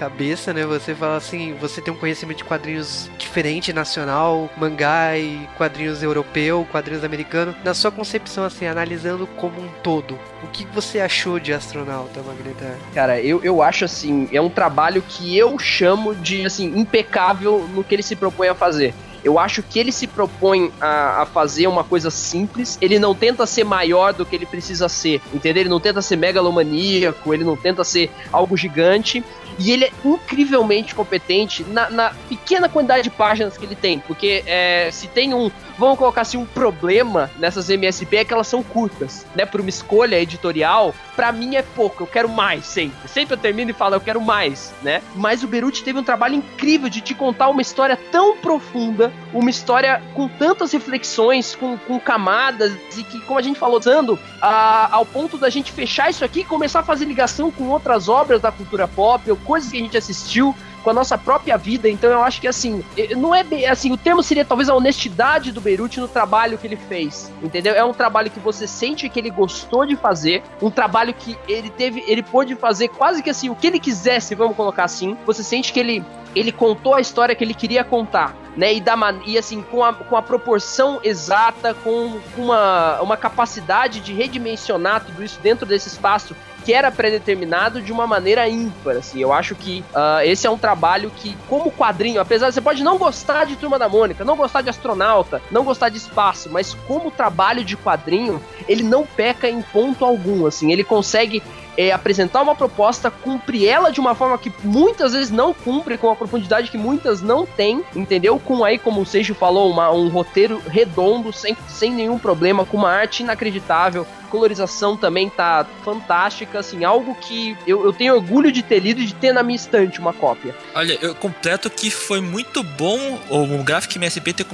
[0.00, 0.64] cabeça, né?
[0.64, 6.66] Você fala assim, você tem um conhecimento de quadrinhos diferente, nacional, mangá e quadrinhos europeu,
[6.72, 7.54] quadrinhos americano.
[7.62, 12.76] Na sua concepção, assim, analisando como um todo, o que você achou de Astronauta, Magnetar?
[12.94, 17.84] Cara, eu, eu acho assim, é um trabalho que eu chamo de assim, impecável no
[17.84, 18.94] que ele se propõe a fazer.
[19.22, 23.44] Eu acho que ele se propõe a, a, fazer uma coisa simples, ele não tenta
[23.44, 25.60] ser maior do que ele precisa ser, entendeu?
[25.62, 29.22] Ele não tenta ser megalomaníaco, ele não tenta ser algo gigante,
[29.60, 33.98] e ele é incrivelmente competente na, na, pequena quantidade de páginas que ele tem.
[34.00, 38.46] Porque é, se tem um, vamos colocar assim, um problema nessas MSP é que elas
[38.46, 39.44] são curtas, né?
[39.44, 43.06] Por uma escolha editorial, para mim é pouco, eu quero mais sempre.
[43.06, 45.02] Sempre eu termino e falo, eu quero mais, né?
[45.14, 49.50] Mas o Beruti teve um trabalho incrível de te contar uma história tão profunda, uma
[49.50, 55.04] história com tantas reflexões, com, com camadas, e que, como a gente falou, usando ao
[55.04, 58.50] ponto da gente fechar isso aqui e começar a fazer ligação com outras obras da
[58.50, 61.88] cultura pop, ou coisas que a gente assistiu com a nossa própria vida.
[61.88, 62.84] Então eu acho que assim,
[63.16, 66.68] não é bem, assim, o termo seria talvez a honestidade do Beirute no trabalho que
[66.68, 67.32] ele fez.
[67.42, 67.74] Entendeu?
[67.74, 71.68] É um trabalho que você sente que ele gostou de fazer, um trabalho que ele
[71.68, 75.16] teve, ele pôde fazer quase que assim o que ele quisesse, vamos colocar assim.
[75.26, 78.72] Você sente que ele ele contou a história que ele queria contar, né?
[78.72, 78.94] E, da
[79.26, 85.24] e assim, com a, com a proporção exata, com uma, uma capacidade de redimensionar tudo
[85.24, 89.20] isso dentro desse espaço que era predeterminado de uma maneira ímpar, assim.
[89.20, 92.82] Eu acho que uh, esse é um trabalho que, como quadrinho, apesar de você pode
[92.82, 96.74] não gostar de Turma da Mônica, não gostar de Astronauta, não gostar de espaço, mas
[96.86, 100.72] como trabalho de quadrinho, ele não peca em ponto algum, assim.
[100.72, 101.42] Ele consegue
[101.76, 106.10] é, apresentar uma proposta, cumprir ela de uma forma que muitas vezes não cumpre, com
[106.10, 108.38] a profundidade que muitas não têm, entendeu?
[108.38, 112.76] Com aí, como o Seixo falou, uma, um roteiro redondo, sem, sem nenhum problema, com
[112.76, 118.62] uma arte inacreditável, colorização também tá fantástica, assim, algo que eu, eu tenho orgulho de
[118.62, 120.54] ter lido e de ter na minha estante uma cópia.
[120.74, 124.46] Olha, eu completo que foi muito bom o Graphic MSP ter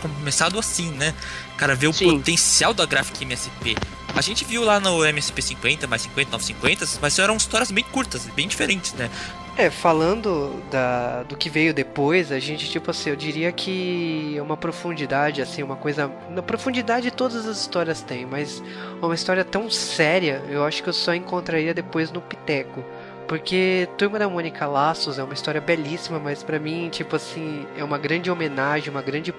[0.00, 1.14] começado assim, né?
[1.56, 2.18] Cara, ver o Sim.
[2.18, 3.76] potencial da Graphic MSP.
[4.14, 8.26] A gente viu lá no MSP 50, mais 50, 950, mas eram histórias bem curtas,
[8.26, 9.10] bem diferentes, né?
[9.56, 14.42] É, falando da, do que veio depois, a gente, tipo assim, eu diria que é
[14.42, 16.10] uma profundidade, assim, uma coisa.
[16.30, 18.62] Na profundidade todas as histórias têm, mas
[19.00, 22.82] uma história tão séria, eu acho que eu só encontraria depois no Piteco.
[23.26, 27.82] Porque Turma da Mônica Laços é uma história belíssima, mas para mim, tipo assim, é
[27.82, 29.34] uma grande homenagem, uma grande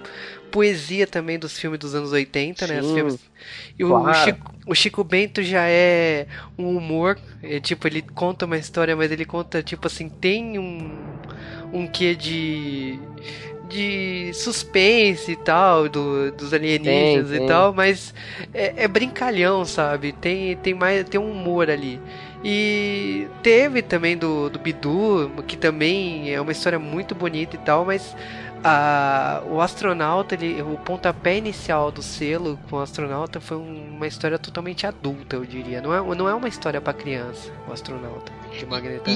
[0.52, 2.82] poesia também dos filmes dos anos 80, Sim, né?
[2.82, 3.19] Filmes...
[3.78, 4.10] E claro.
[4.10, 8.96] o, Chico, o Chico Bento já é um humor, é, tipo, ele conta uma história,
[8.96, 10.91] mas ele conta, tipo assim, tem um,
[11.74, 13.00] um quê de
[13.74, 17.46] de suspense e tal, do, dos alienígenas tem, tem.
[17.46, 18.13] e tal, mas
[18.54, 20.12] é, é, brincalhão, sabe?
[20.12, 22.00] Tem, tem mais tem um humor ali.
[22.43, 27.86] E teve também do, do Bidu, que também é uma história muito bonita e tal,
[27.86, 28.15] mas
[28.63, 34.39] a, o astronauta, ele, o pontapé inicial do selo com o astronauta foi uma história
[34.39, 35.82] totalmente adulta, eu diria.
[35.82, 38.32] Não é, não é uma história para criança, o astronauta.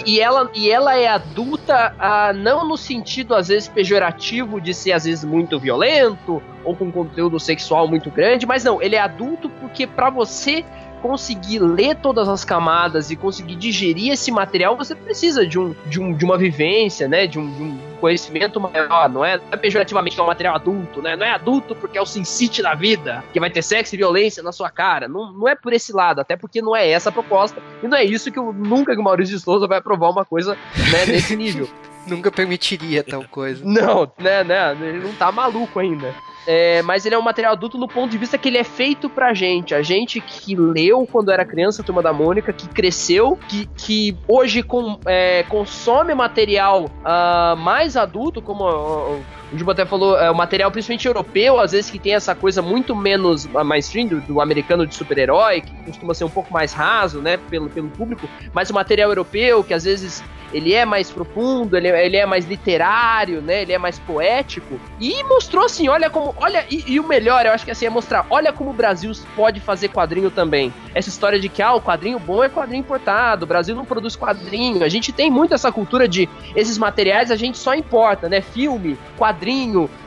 [0.06, 4.74] E, e, ela, e ela é adulta, ah, não no sentido, às vezes, pejorativo de
[4.74, 9.00] ser, às vezes, muito violento ou com conteúdo sexual muito grande, mas não, ele é
[9.00, 10.66] adulto porque para você
[11.02, 16.00] conseguir ler todas as camadas e conseguir digerir esse material, você precisa de, um, de,
[16.00, 17.28] um, de uma vivência, né?
[17.28, 21.02] De um, de um conhecimento maior, não é, não é pejorativamente é um material adulto,
[21.02, 21.16] né?
[21.16, 23.98] Não é adulto porque é o Sin City da vida, que vai ter sexo e
[23.98, 25.08] violência na sua cara.
[25.08, 27.62] Não, não é por esse lado, até porque não é essa a proposta.
[27.82, 30.26] E não é isso que eu, nunca que o Maurício de Souza vai aprovar uma
[30.26, 30.56] coisa
[30.92, 31.68] né, nesse nível.
[32.08, 33.64] nunca permitiria tal coisa.
[33.64, 34.76] Não, né, né?
[34.80, 36.14] Ele não tá maluco ainda.
[36.50, 39.10] É, mas ele é um material adulto no ponto de vista que ele é feito
[39.10, 39.76] pra gente.
[39.76, 44.18] A gente que leu quando era criança a Turma da Mônica, que cresceu, que, que
[44.26, 50.30] hoje com, é, consome material uh, mais adulto, como uh, o Juba até falou, é,
[50.30, 54.42] o material principalmente europeu, às vezes que tem essa coisa muito menos mainstream do, do
[54.42, 58.70] americano de super-herói, que costuma ser um pouco mais raso, né, pelo, pelo público, mas
[58.70, 63.42] o material europeu, que às vezes ele é mais profundo, ele, ele é mais literário,
[63.42, 63.62] né?
[63.62, 64.80] Ele é mais poético.
[65.00, 66.34] E mostrou assim, olha como.
[66.38, 69.12] Olha, e, e, o melhor, eu acho que assim, é mostrar, olha como o Brasil
[69.36, 70.74] pode fazer quadrinho também.
[70.94, 74.16] Essa história de que, ah, o quadrinho bom é quadrinho importado, o Brasil não produz
[74.16, 74.84] quadrinho.
[74.84, 78.42] A gente tem muito essa cultura de esses materiais a gente só importa, né?
[78.42, 79.37] Filme, quadrinho,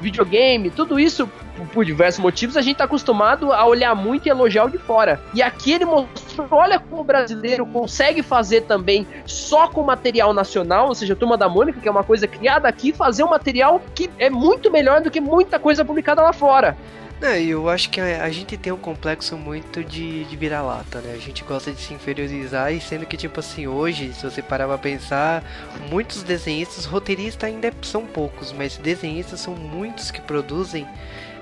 [0.01, 1.29] videogame, tudo isso
[1.73, 5.21] por diversos motivos, a gente tá acostumado a olhar muito e elogiar o de fora.
[5.35, 10.88] E aqui ele mostrou, olha como o brasileiro consegue fazer também só com material nacional,
[10.88, 14.11] ou seja, Turma da Mônica, que é uma coisa criada aqui, fazer um material que
[14.19, 16.77] é muito melhor do que muita coisa publicada lá fora.
[17.22, 21.12] Eu acho que a, a, gente tem um complexo muito de, de vira-lata, né?
[21.14, 24.66] A gente gosta de se inferiorizar e sendo que, tipo assim, hoje, se você parar
[24.66, 25.44] pra pensar,
[25.90, 30.87] muitos desenhistas, roteiristas ainda são poucos, mas desenhistas são muitos que produzem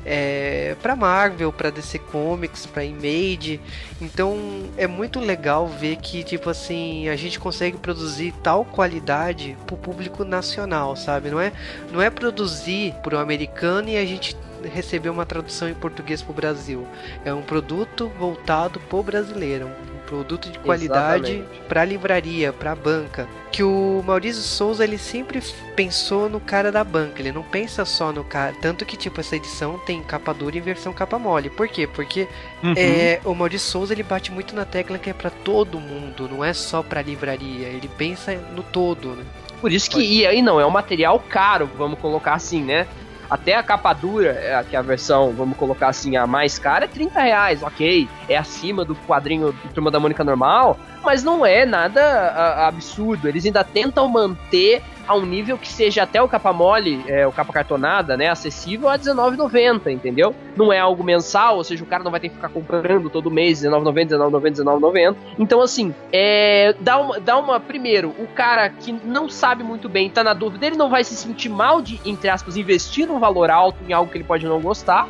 [0.04, 3.60] é, para Marvel, para DC Comics, para Image.
[4.00, 4.36] Então
[4.76, 9.78] é muito legal ver que tipo assim a gente consegue produzir tal qualidade para o
[9.78, 11.30] público nacional, sabe?
[11.30, 11.52] Não é
[11.92, 14.34] não é produzir para americano e a gente
[14.64, 16.86] receber uma tradução em português para o Brasil.
[17.24, 19.70] É um produto voltado para o brasileiro,
[20.08, 23.28] produto de qualidade para livraria, para banca.
[23.52, 25.42] Que o Maurício Souza ele sempre
[25.76, 28.54] pensou no cara da banca, ele não pensa só no cara.
[28.60, 31.50] Tanto que, tipo, essa edição tem capa dura e versão capa mole.
[31.50, 31.86] Por quê?
[31.86, 32.26] Porque
[32.62, 32.74] uhum.
[32.76, 36.44] é, o Maurício Souza ele bate muito na tecla que é para todo mundo, não
[36.44, 37.68] é só para livraria.
[37.68, 39.24] Ele pensa no todo, né?
[39.60, 42.86] Por isso que, e aí não, é um material caro, vamos colocar assim, né?
[43.30, 46.86] Até a capa dura, é, que é a versão, vamos colocar assim, a mais cara,
[46.86, 48.08] é 30 reais, ok.
[48.28, 53.28] É acima do quadrinho do Turma da Mônica normal, mas não é nada a, absurdo.
[53.28, 57.32] Eles ainda tentam manter a um nível que seja até o capa mole, é, o
[57.32, 60.34] capa cartonada, né, acessível a R$19,90, entendeu?
[60.54, 63.30] Não é algo mensal, ou seja, o cara não vai ter que ficar comprando todo
[63.30, 65.16] mês R$19,90, R$19,90, R$19,90.
[65.38, 67.58] Então, assim, é, dá, uma, dá uma.
[67.58, 71.16] Primeiro, o cara que não sabe muito bem, tá na dúvida, ele não vai se
[71.16, 74.60] sentir mal de, entre aspas, investir um valor alto em algo que ele pode não
[74.60, 75.08] gostar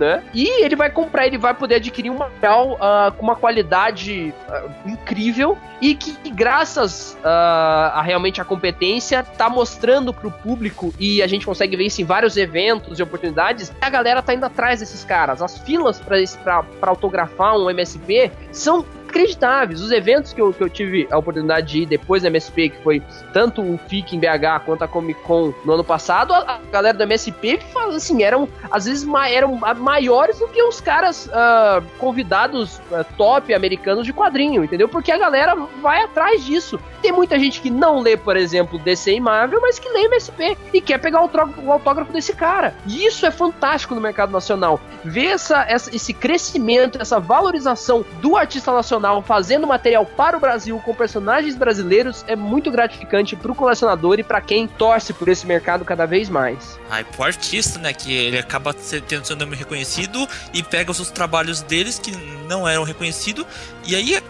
[0.00, 0.24] né?
[0.34, 4.88] E ele vai comprar, ele vai poder adquirir um material uh, com uma qualidade uh,
[4.88, 11.26] incrível e que, graças uh, a realmente a competência, tá mostrando pro público e a
[11.26, 15.04] gente consegue ver isso em vários eventos e oportunidades, a galera tá indo atrás desses
[15.04, 15.42] caras.
[15.42, 19.80] As filas para autografar um MSP são inacreditáveis.
[19.80, 22.82] Os eventos que eu, que eu tive a oportunidade de ir depois da MSP, que
[22.82, 23.02] foi
[23.32, 26.96] tanto o FIC em BH quanto a Comic Con no ano passado, a, a galera
[26.96, 27.58] do MSP
[27.94, 33.52] assim, eram às vezes ma eram maiores do que os caras uh, convidados uh, top
[33.52, 34.88] americanos de quadrinho, entendeu?
[34.88, 36.78] Porque a galera vai atrás disso.
[37.02, 40.56] Tem muita gente que não lê, por exemplo, DC e Marvel, mas que lê MSP
[40.72, 41.30] e quer pegar o,
[41.64, 42.74] o autógrafo desse cara.
[42.86, 44.80] E isso é fantástico no mercado nacional.
[45.04, 50.40] Ver essa, essa, esse crescimento, essa valorização do artista nacional nacional fazendo material para o
[50.40, 55.28] Brasil com personagens brasileiros é muito gratificante para o colecionador e para quem torce por
[55.28, 56.78] esse mercado cada vez mais.
[56.90, 58.74] E pro artista, né, que ele acaba
[59.08, 62.12] tendo seu nome reconhecido e pega os trabalhos deles que
[62.46, 63.46] não eram reconhecidos
[63.90, 64.22] e aí é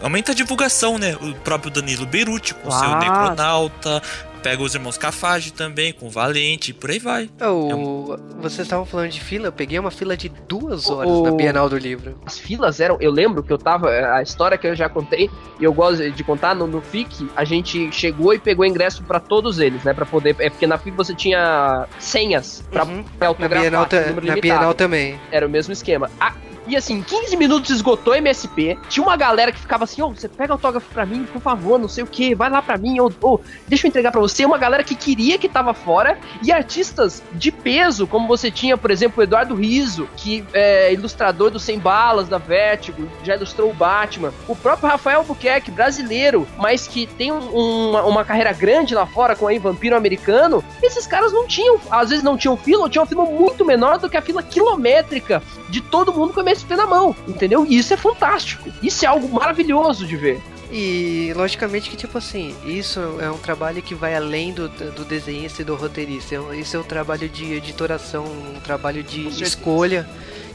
[0.00, 1.16] aumenta a divulgação, né?
[1.20, 2.72] O próprio Danilo Beruti com ah.
[2.72, 4.02] seu Necronauta,
[4.42, 7.30] pega os irmãos Cafage também, com Valente, e por aí vai.
[7.40, 7.70] É o...
[7.70, 8.16] É um...
[8.42, 11.22] Vocês estavam falando de fila, eu peguei uma fila de duas horas o...
[11.22, 12.20] na Bienal do Livro.
[12.26, 15.64] As filas eram, eu lembro que eu tava, a história que eu já contei, e
[15.64, 19.58] eu gosto de contar, no, no FIC, a gente chegou e pegou ingresso para todos
[19.58, 23.02] eles, né, para poder, é porque na FIC você tinha senhas pra, uhum.
[23.18, 23.70] pra autografar.
[23.70, 25.18] Na Bienal, na Bienal também.
[25.32, 26.10] Era o mesmo esquema.
[26.20, 26.34] A,
[26.66, 28.78] e assim, 15 minutos esgotou MSP.
[28.88, 31.78] Tinha uma galera que ficava assim: Ô, oh, você pega autógrafo pra mim, por favor,
[31.78, 34.44] não sei o que, vai lá pra mim, ou oh, deixa eu entregar pra você.
[34.44, 36.18] Uma galera que queria que tava fora.
[36.42, 41.50] E artistas de peso, como você tinha, por exemplo, o Eduardo Riso, que é ilustrador
[41.50, 44.32] do Sem Balas, da Vertigo, já ilustrou o Batman.
[44.48, 49.36] O próprio Rafael Buquerque, brasileiro, mas que tem um, uma, uma, carreira grande lá fora
[49.36, 50.64] com aí Vampiro Americano.
[50.82, 53.98] Esses caras não tinham, às vezes não tinham fila, ou tinham uma fila muito menor
[53.98, 57.66] do que a fila quilométrica de todo mundo com MSP na mão, entendeu?
[57.66, 58.68] E isso é fantástico.
[58.82, 60.40] Isso é algo maravilhoso de ver.
[60.70, 65.62] E logicamente que, tipo assim, isso é um trabalho que vai além do, do desenhista
[65.62, 66.34] e do roteirista.
[66.54, 70.08] Isso é um trabalho de editoração, um trabalho de escolha,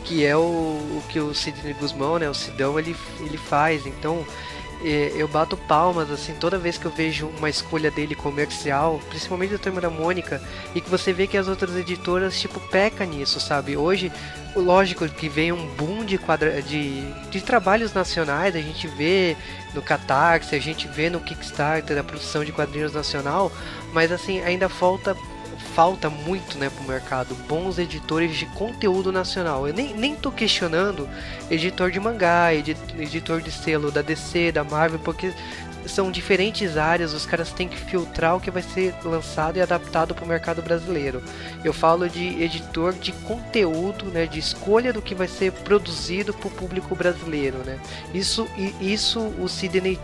[0.03, 3.85] que é o, o que o Sidney Guzmão, né, o Sidão, ele, ele faz.
[3.85, 4.25] Então,
[4.81, 9.59] eu bato palmas assim toda vez que eu vejo uma escolha dele comercial, principalmente do
[9.59, 10.41] Turma da Mônica,
[10.73, 13.75] e que você vê que as outras editoras tipo peca nisso, sabe?
[13.75, 14.11] Hoje,
[14.55, 16.61] lógico que vem um boom de, quadra...
[16.61, 19.35] de, de trabalhos nacionais, a gente vê
[19.73, 23.51] no Catarse, a gente vê no Kickstarter a produção de quadrinhos nacional,
[23.93, 25.15] mas assim, ainda falta
[25.59, 29.67] falta muito né, para o mercado bons editores de conteúdo nacional.
[29.67, 31.07] Eu nem, nem tô questionando
[31.49, 35.33] editor de mangá, editor de selo da DC, da Marvel, porque
[35.85, 40.13] são diferentes áreas, os caras têm que filtrar o que vai ser lançado e adaptado
[40.13, 41.21] para o mercado brasileiro.
[41.63, 46.47] Eu falo de editor de conteúdo, né, de escolha do que vai ser produzido para
[46.47, 47.79] o público brasileiro, né.
[48.13, 48.47] Isso,
[48.79, 49.99] isso o Sidney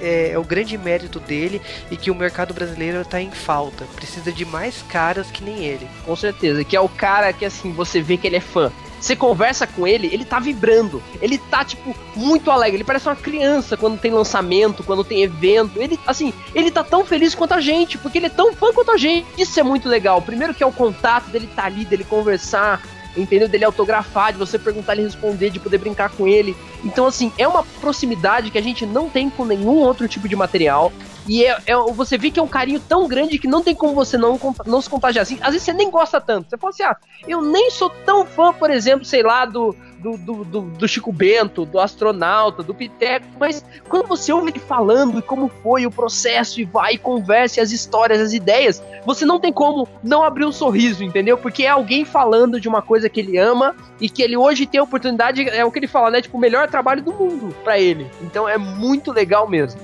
[0.00, 3.84] é, é, o grande mérito dele e que o mercado brasileiro está em falta.
[3.96, 5.88] Precisa de mais caras que nem ele.
[6.04, 8.72] Com certeza, que é o cara que assim, você vê que ele é fã.
[9.00, 11.02] Você conversa com ele, ele tá vibrando.
[11.22, 12.76] Ele tá, tipo, muito alegre.
[12.76, 15.80] Ele parece uma criança quando tem lançamento, quando tem evento.
[15.80, 18.90] Ele, assim, ele tá tão feliz quanto a gente, porque ele é tão fã quanto
[18.90, 19.26] a gente.
[19.38, 20.20] Isso é muito legal.
[20.20, 22.82] Primeiro que é o contato dele tá ali, dele conversar,
[23.16, 23.48] entendeu?
[23.48, 26.56] Dele autografar, de você perguntar ele responder, de poder brincar com ele.
[26.84, 30.36] Então, assim, é uma proximidade que a gente não tem com nenhum outro tipo de
[30.36, 30.92] material.
[31.26, 33.94] E é, é, você vê que é um carinho tão grande que não tem como
[33.94, 35.38] você não, não se contagiar assim.
[35.40, 36.48] Às vezes você nem gosta tanto.
[36.48, 36.96] Você fala assim, ah,
[37.28, 41.12] eu nem sou tão fã, por exemplo, sei lá, do, do, do, do, do Chico
[41.12, 45.90] Bento, do astronauta, do Piteco, mas quando você ouve ele falando e como foi o
[45.90, 50.44] processo, e vai e conversa, as histórias, as ideias, você não tem como não abrir
[50.44, 51.36] um sorriso, entendeu?
[51.36, 54.80] Porque é alguém falando de uma coisa que ele ama e que ele hoje tem
[54.80, 56.22] a oportunidade, é o que ele fala, né?
[56.22, 58.10] Tipo, o melhor trabalho do mundo para ele.
[58.22, 59.80] Então é muito legal mesmo.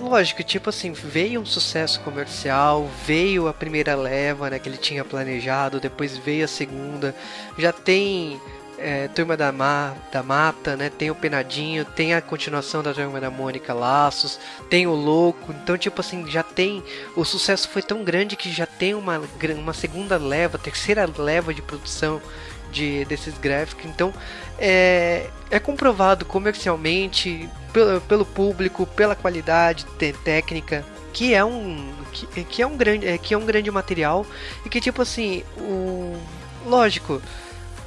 [0.00, 5.04] Lógico, tipo assim, veio um sucesso comercial, veio a primeira leva, né, que ele tinha
[5.04, 7.14] planejado, depois veio a segunda,
[7.58, 8.40] já tem
[8.80, 13.20] é, Turma da, Ma, da Mata, né, tem o Penadinho, tem a continuação da Turma
[13.20, 16.82] da Mônica Laços, tem o Louco, então tipo assim, já tem,
[17.14, 19.20] o sucesso foi tão grande que já tem uma,
[19.58, 22.20] uma segunda leva, terceira leva de produção
[22.72, 24.12] de, desses gráficos, então
[24.58, 29.84] é, é comprovado comercialmente pelo, pelo público, pela qualidade
[30.24, 34.26] técnica, que é um que, que, é um grande é, que é um grande material
[34.64, 36.16] e que tipo assim o
[36.66, 37.20] lógico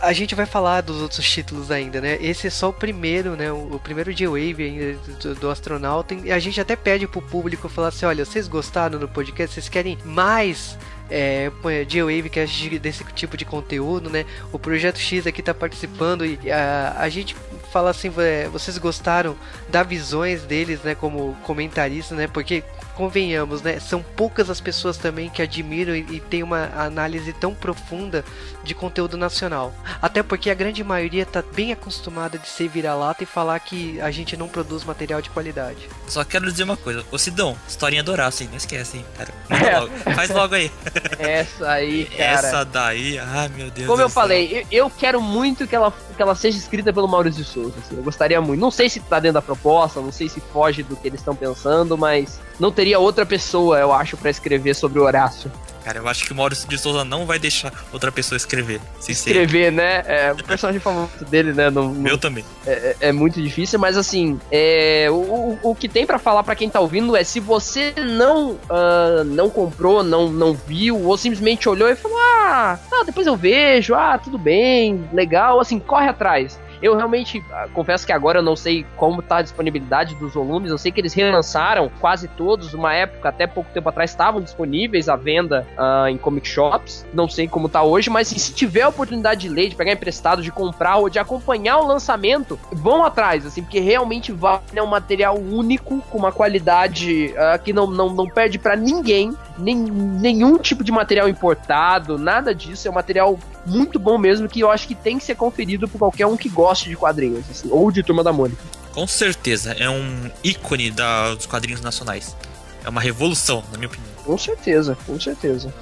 [0.02, 2.18] a gente vai falar dos outros títulos ainda, né?
[2.22, 3.52] Esse é só o primeiro, né?
[3.52, 6.14] O, primeiro J-Wave ainda do, do, astronauta.
[6.14, 9.54] E a gente até pede pro público falar assim: olha, vocês gostaram do podcast?
[9.54, 10.78] Vocês querem mais
[11.10, 11.52] é,
[11.88, 12.46] G-Wave que é
[12.80, 14.26] desse tipo de conteúdo, né?
[14.52, 17.36] O Projeto X aqui tá participando e a, a gente
[17.72, 18.12] fala assim,
[18.52, 19.36] vocês gostaram
[19.70, 22.28] das visões deles, né, como comentaristas, né?
[22.28, 22.64] Porque
[22.96, 23.80] convenhamos, né?
[23.80, 28.24] São poucas as pessoas também que admiram e, e têm uma análise tão profunda
[28.64, 29.74] de conteúdo nacional.
[30.02, 34.12] Até porque a grande maioria tá bem acostumada de ser vira-lata e falar que a
[34.12, 35.89] gente não produz material de qualidade.
[36.08, 38.50] Só quero dizer uma coisa, ô Sidão, historinha do Horácio, hein?
[38.50, 39.34] Não esquece, hein, cara.
[39.80, 40.16] Logo.
[40.16, 40.72] Faz logo aí.
[41.18, 42.24] Essa aí, cara.
[42.24, 44.22] Essa daí, ah, meu Deus Como eu céu.
[44.22, 47.76] falei, eu, eu, quero muito que ela, que ela seja escrita pelo Maurício de Souza.
[47.80, 48.59] Assim, eu gostaria muito.
[48.59, 51.36] Não sei se tá dentro da proposta, não sei se foge do que eles estão
[51.36, 55.51] pensando, mas não teria outra pessoa, eu acho, para escrever sobre o Horácio.
[55.84, 58.80] Cara, eu acho que o Maurício de Souza não vai deixar outra pessoa escrever.
[59.07, 60.03] Escrever, né?
[60.07, 61.70] É, o personagem favorito dele, né?
[61.70, 62.45] No, no, Meu também.
[62.66, 66.41] É, é, é, muito difícil, mas assim, é, o, o, o que tem para falar
[66.43, 71.18] para quem tá ouvindo é se você não uh, não comprou, não, não viu, ou
[71.18, 76.03] simplesmente olhou e falou: ah, ah, depois eu vejo, ah, tudo bem, legal, assim, corre
[76.10, 76.60] atrás.
[76.84, 80.69] Eu realmente ah, confesso que agora eu não sei como tá a disponibilidade dos volumes.
[80.69, 82.73] Eu sei que eles relançaram quase todos.
[82.73, 87.05] Uma época, até pouco tempo atrás, estavam disponíveis à venda uh, em comic shops.
[87.13, 90.41] Não sei como tá hoje, mas se tiver a oportunidade de ler, de pegar emprestado,
[90.41, 94.88] de comprar ou de acompanhar o lançamento, vão atrás, assim, porque realmente vale é um
[94.88, 100.57] material único, com uma qualidade uh, que não, não, não perde para ninguém nem, nenhum
[100.57, 102.88] tipo de material importado, nada disso.
[102.88, 105.97] É um material muito bom mesmo que eu acho que tem que ser conferido por
[105.97, 108.61] qualquer um que goste de quadrinhos, assim, ou de Turma da Mônica.
[108.91, 112.36] Com certeza, é um ícone da, dos quadrinhos nacionais.
[112.84, 114.11] É uma revolução, na minha opinião.
[114.26, 115.74] Com certeza, com certeza.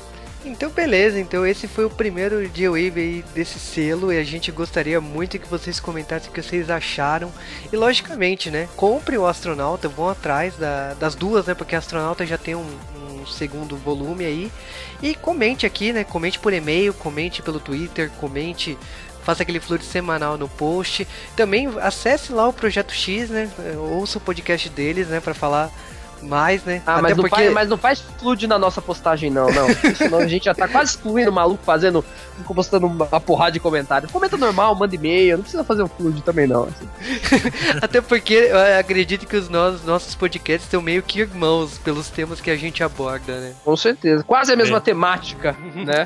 [0.44, 5.00] Então beleza, então esse foi o primeiro G-Wave aí desse selo e a gente gostaria
[5.00, 7.32] muito que vocês comentassem o que vocês acharam.
[7.72, 12.26] E logicamente, né, compre o Astronauta, vão atrás da, das duas, né, porque o Astronauta
[12.26, 12.66] já tem um,
[13.28, 14.52] segundo volume aí.
[15.02, 16.04] E comente aqui, né?
[16.04, 18.78] Comente por e-mail, comente pelo Twitter, comente
[19.24, 21.08] faça aquele fluxo semanal no post.
[21.36, 23.50] Também acesse lá o Projeto X, né?
[23.94, 25.20] Ouça o podcast deles, né?
[25.20, 25.72] Para falar
[26.22, 26.82] mais, né?
[26.86, 27.30] Ah, Até mas, porque...
[27.30, 29.68] não faz, mas não faz flood na nossa postagem, não, não.
[29.96, 32.04] Senão a gente já tá quase excluindo o maluco fazendo,
[32.54, 34.12] postando uma porrada de comentários.
[34.12, 36.64] Comenta normal, manda e-mail, não precisa fazer um flood também, não.
[36.64, 36.88] Assim.
[37.82, 42.40] Até porque eu acredito que os nossos, nossos podcasts são meio que irmãos pelos temas
[42.40, 43.54] que a gente aborda, né?
[43.64, 44.24] Com certeza.
[44.24, 44.82] Quase a mesma é.
[44.82, 46.06] temática, né?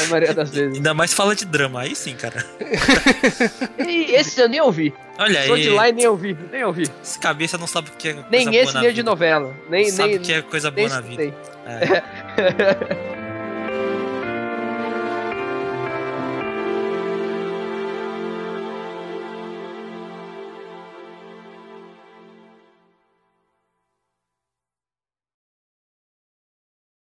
[0.00, 0.76] Na maioria das vezes.
[0.76, 2.44] Ainda mais fala de drama, aí sim, cara.
[3.78, 4.94] e esse eu nem ouvi.
[5.18, 5.62] Olha Sou aí.
[5.62, 6.88] de lá e nem ouvi, nem ouvi.
[7.02, 9.51] Esse cabeça não sabe o que é Nem esse, nem de novela.
[9.68, 11.34] Nem, sabe nem, que é coisa boa na vida.
[11.66, 13.12] É.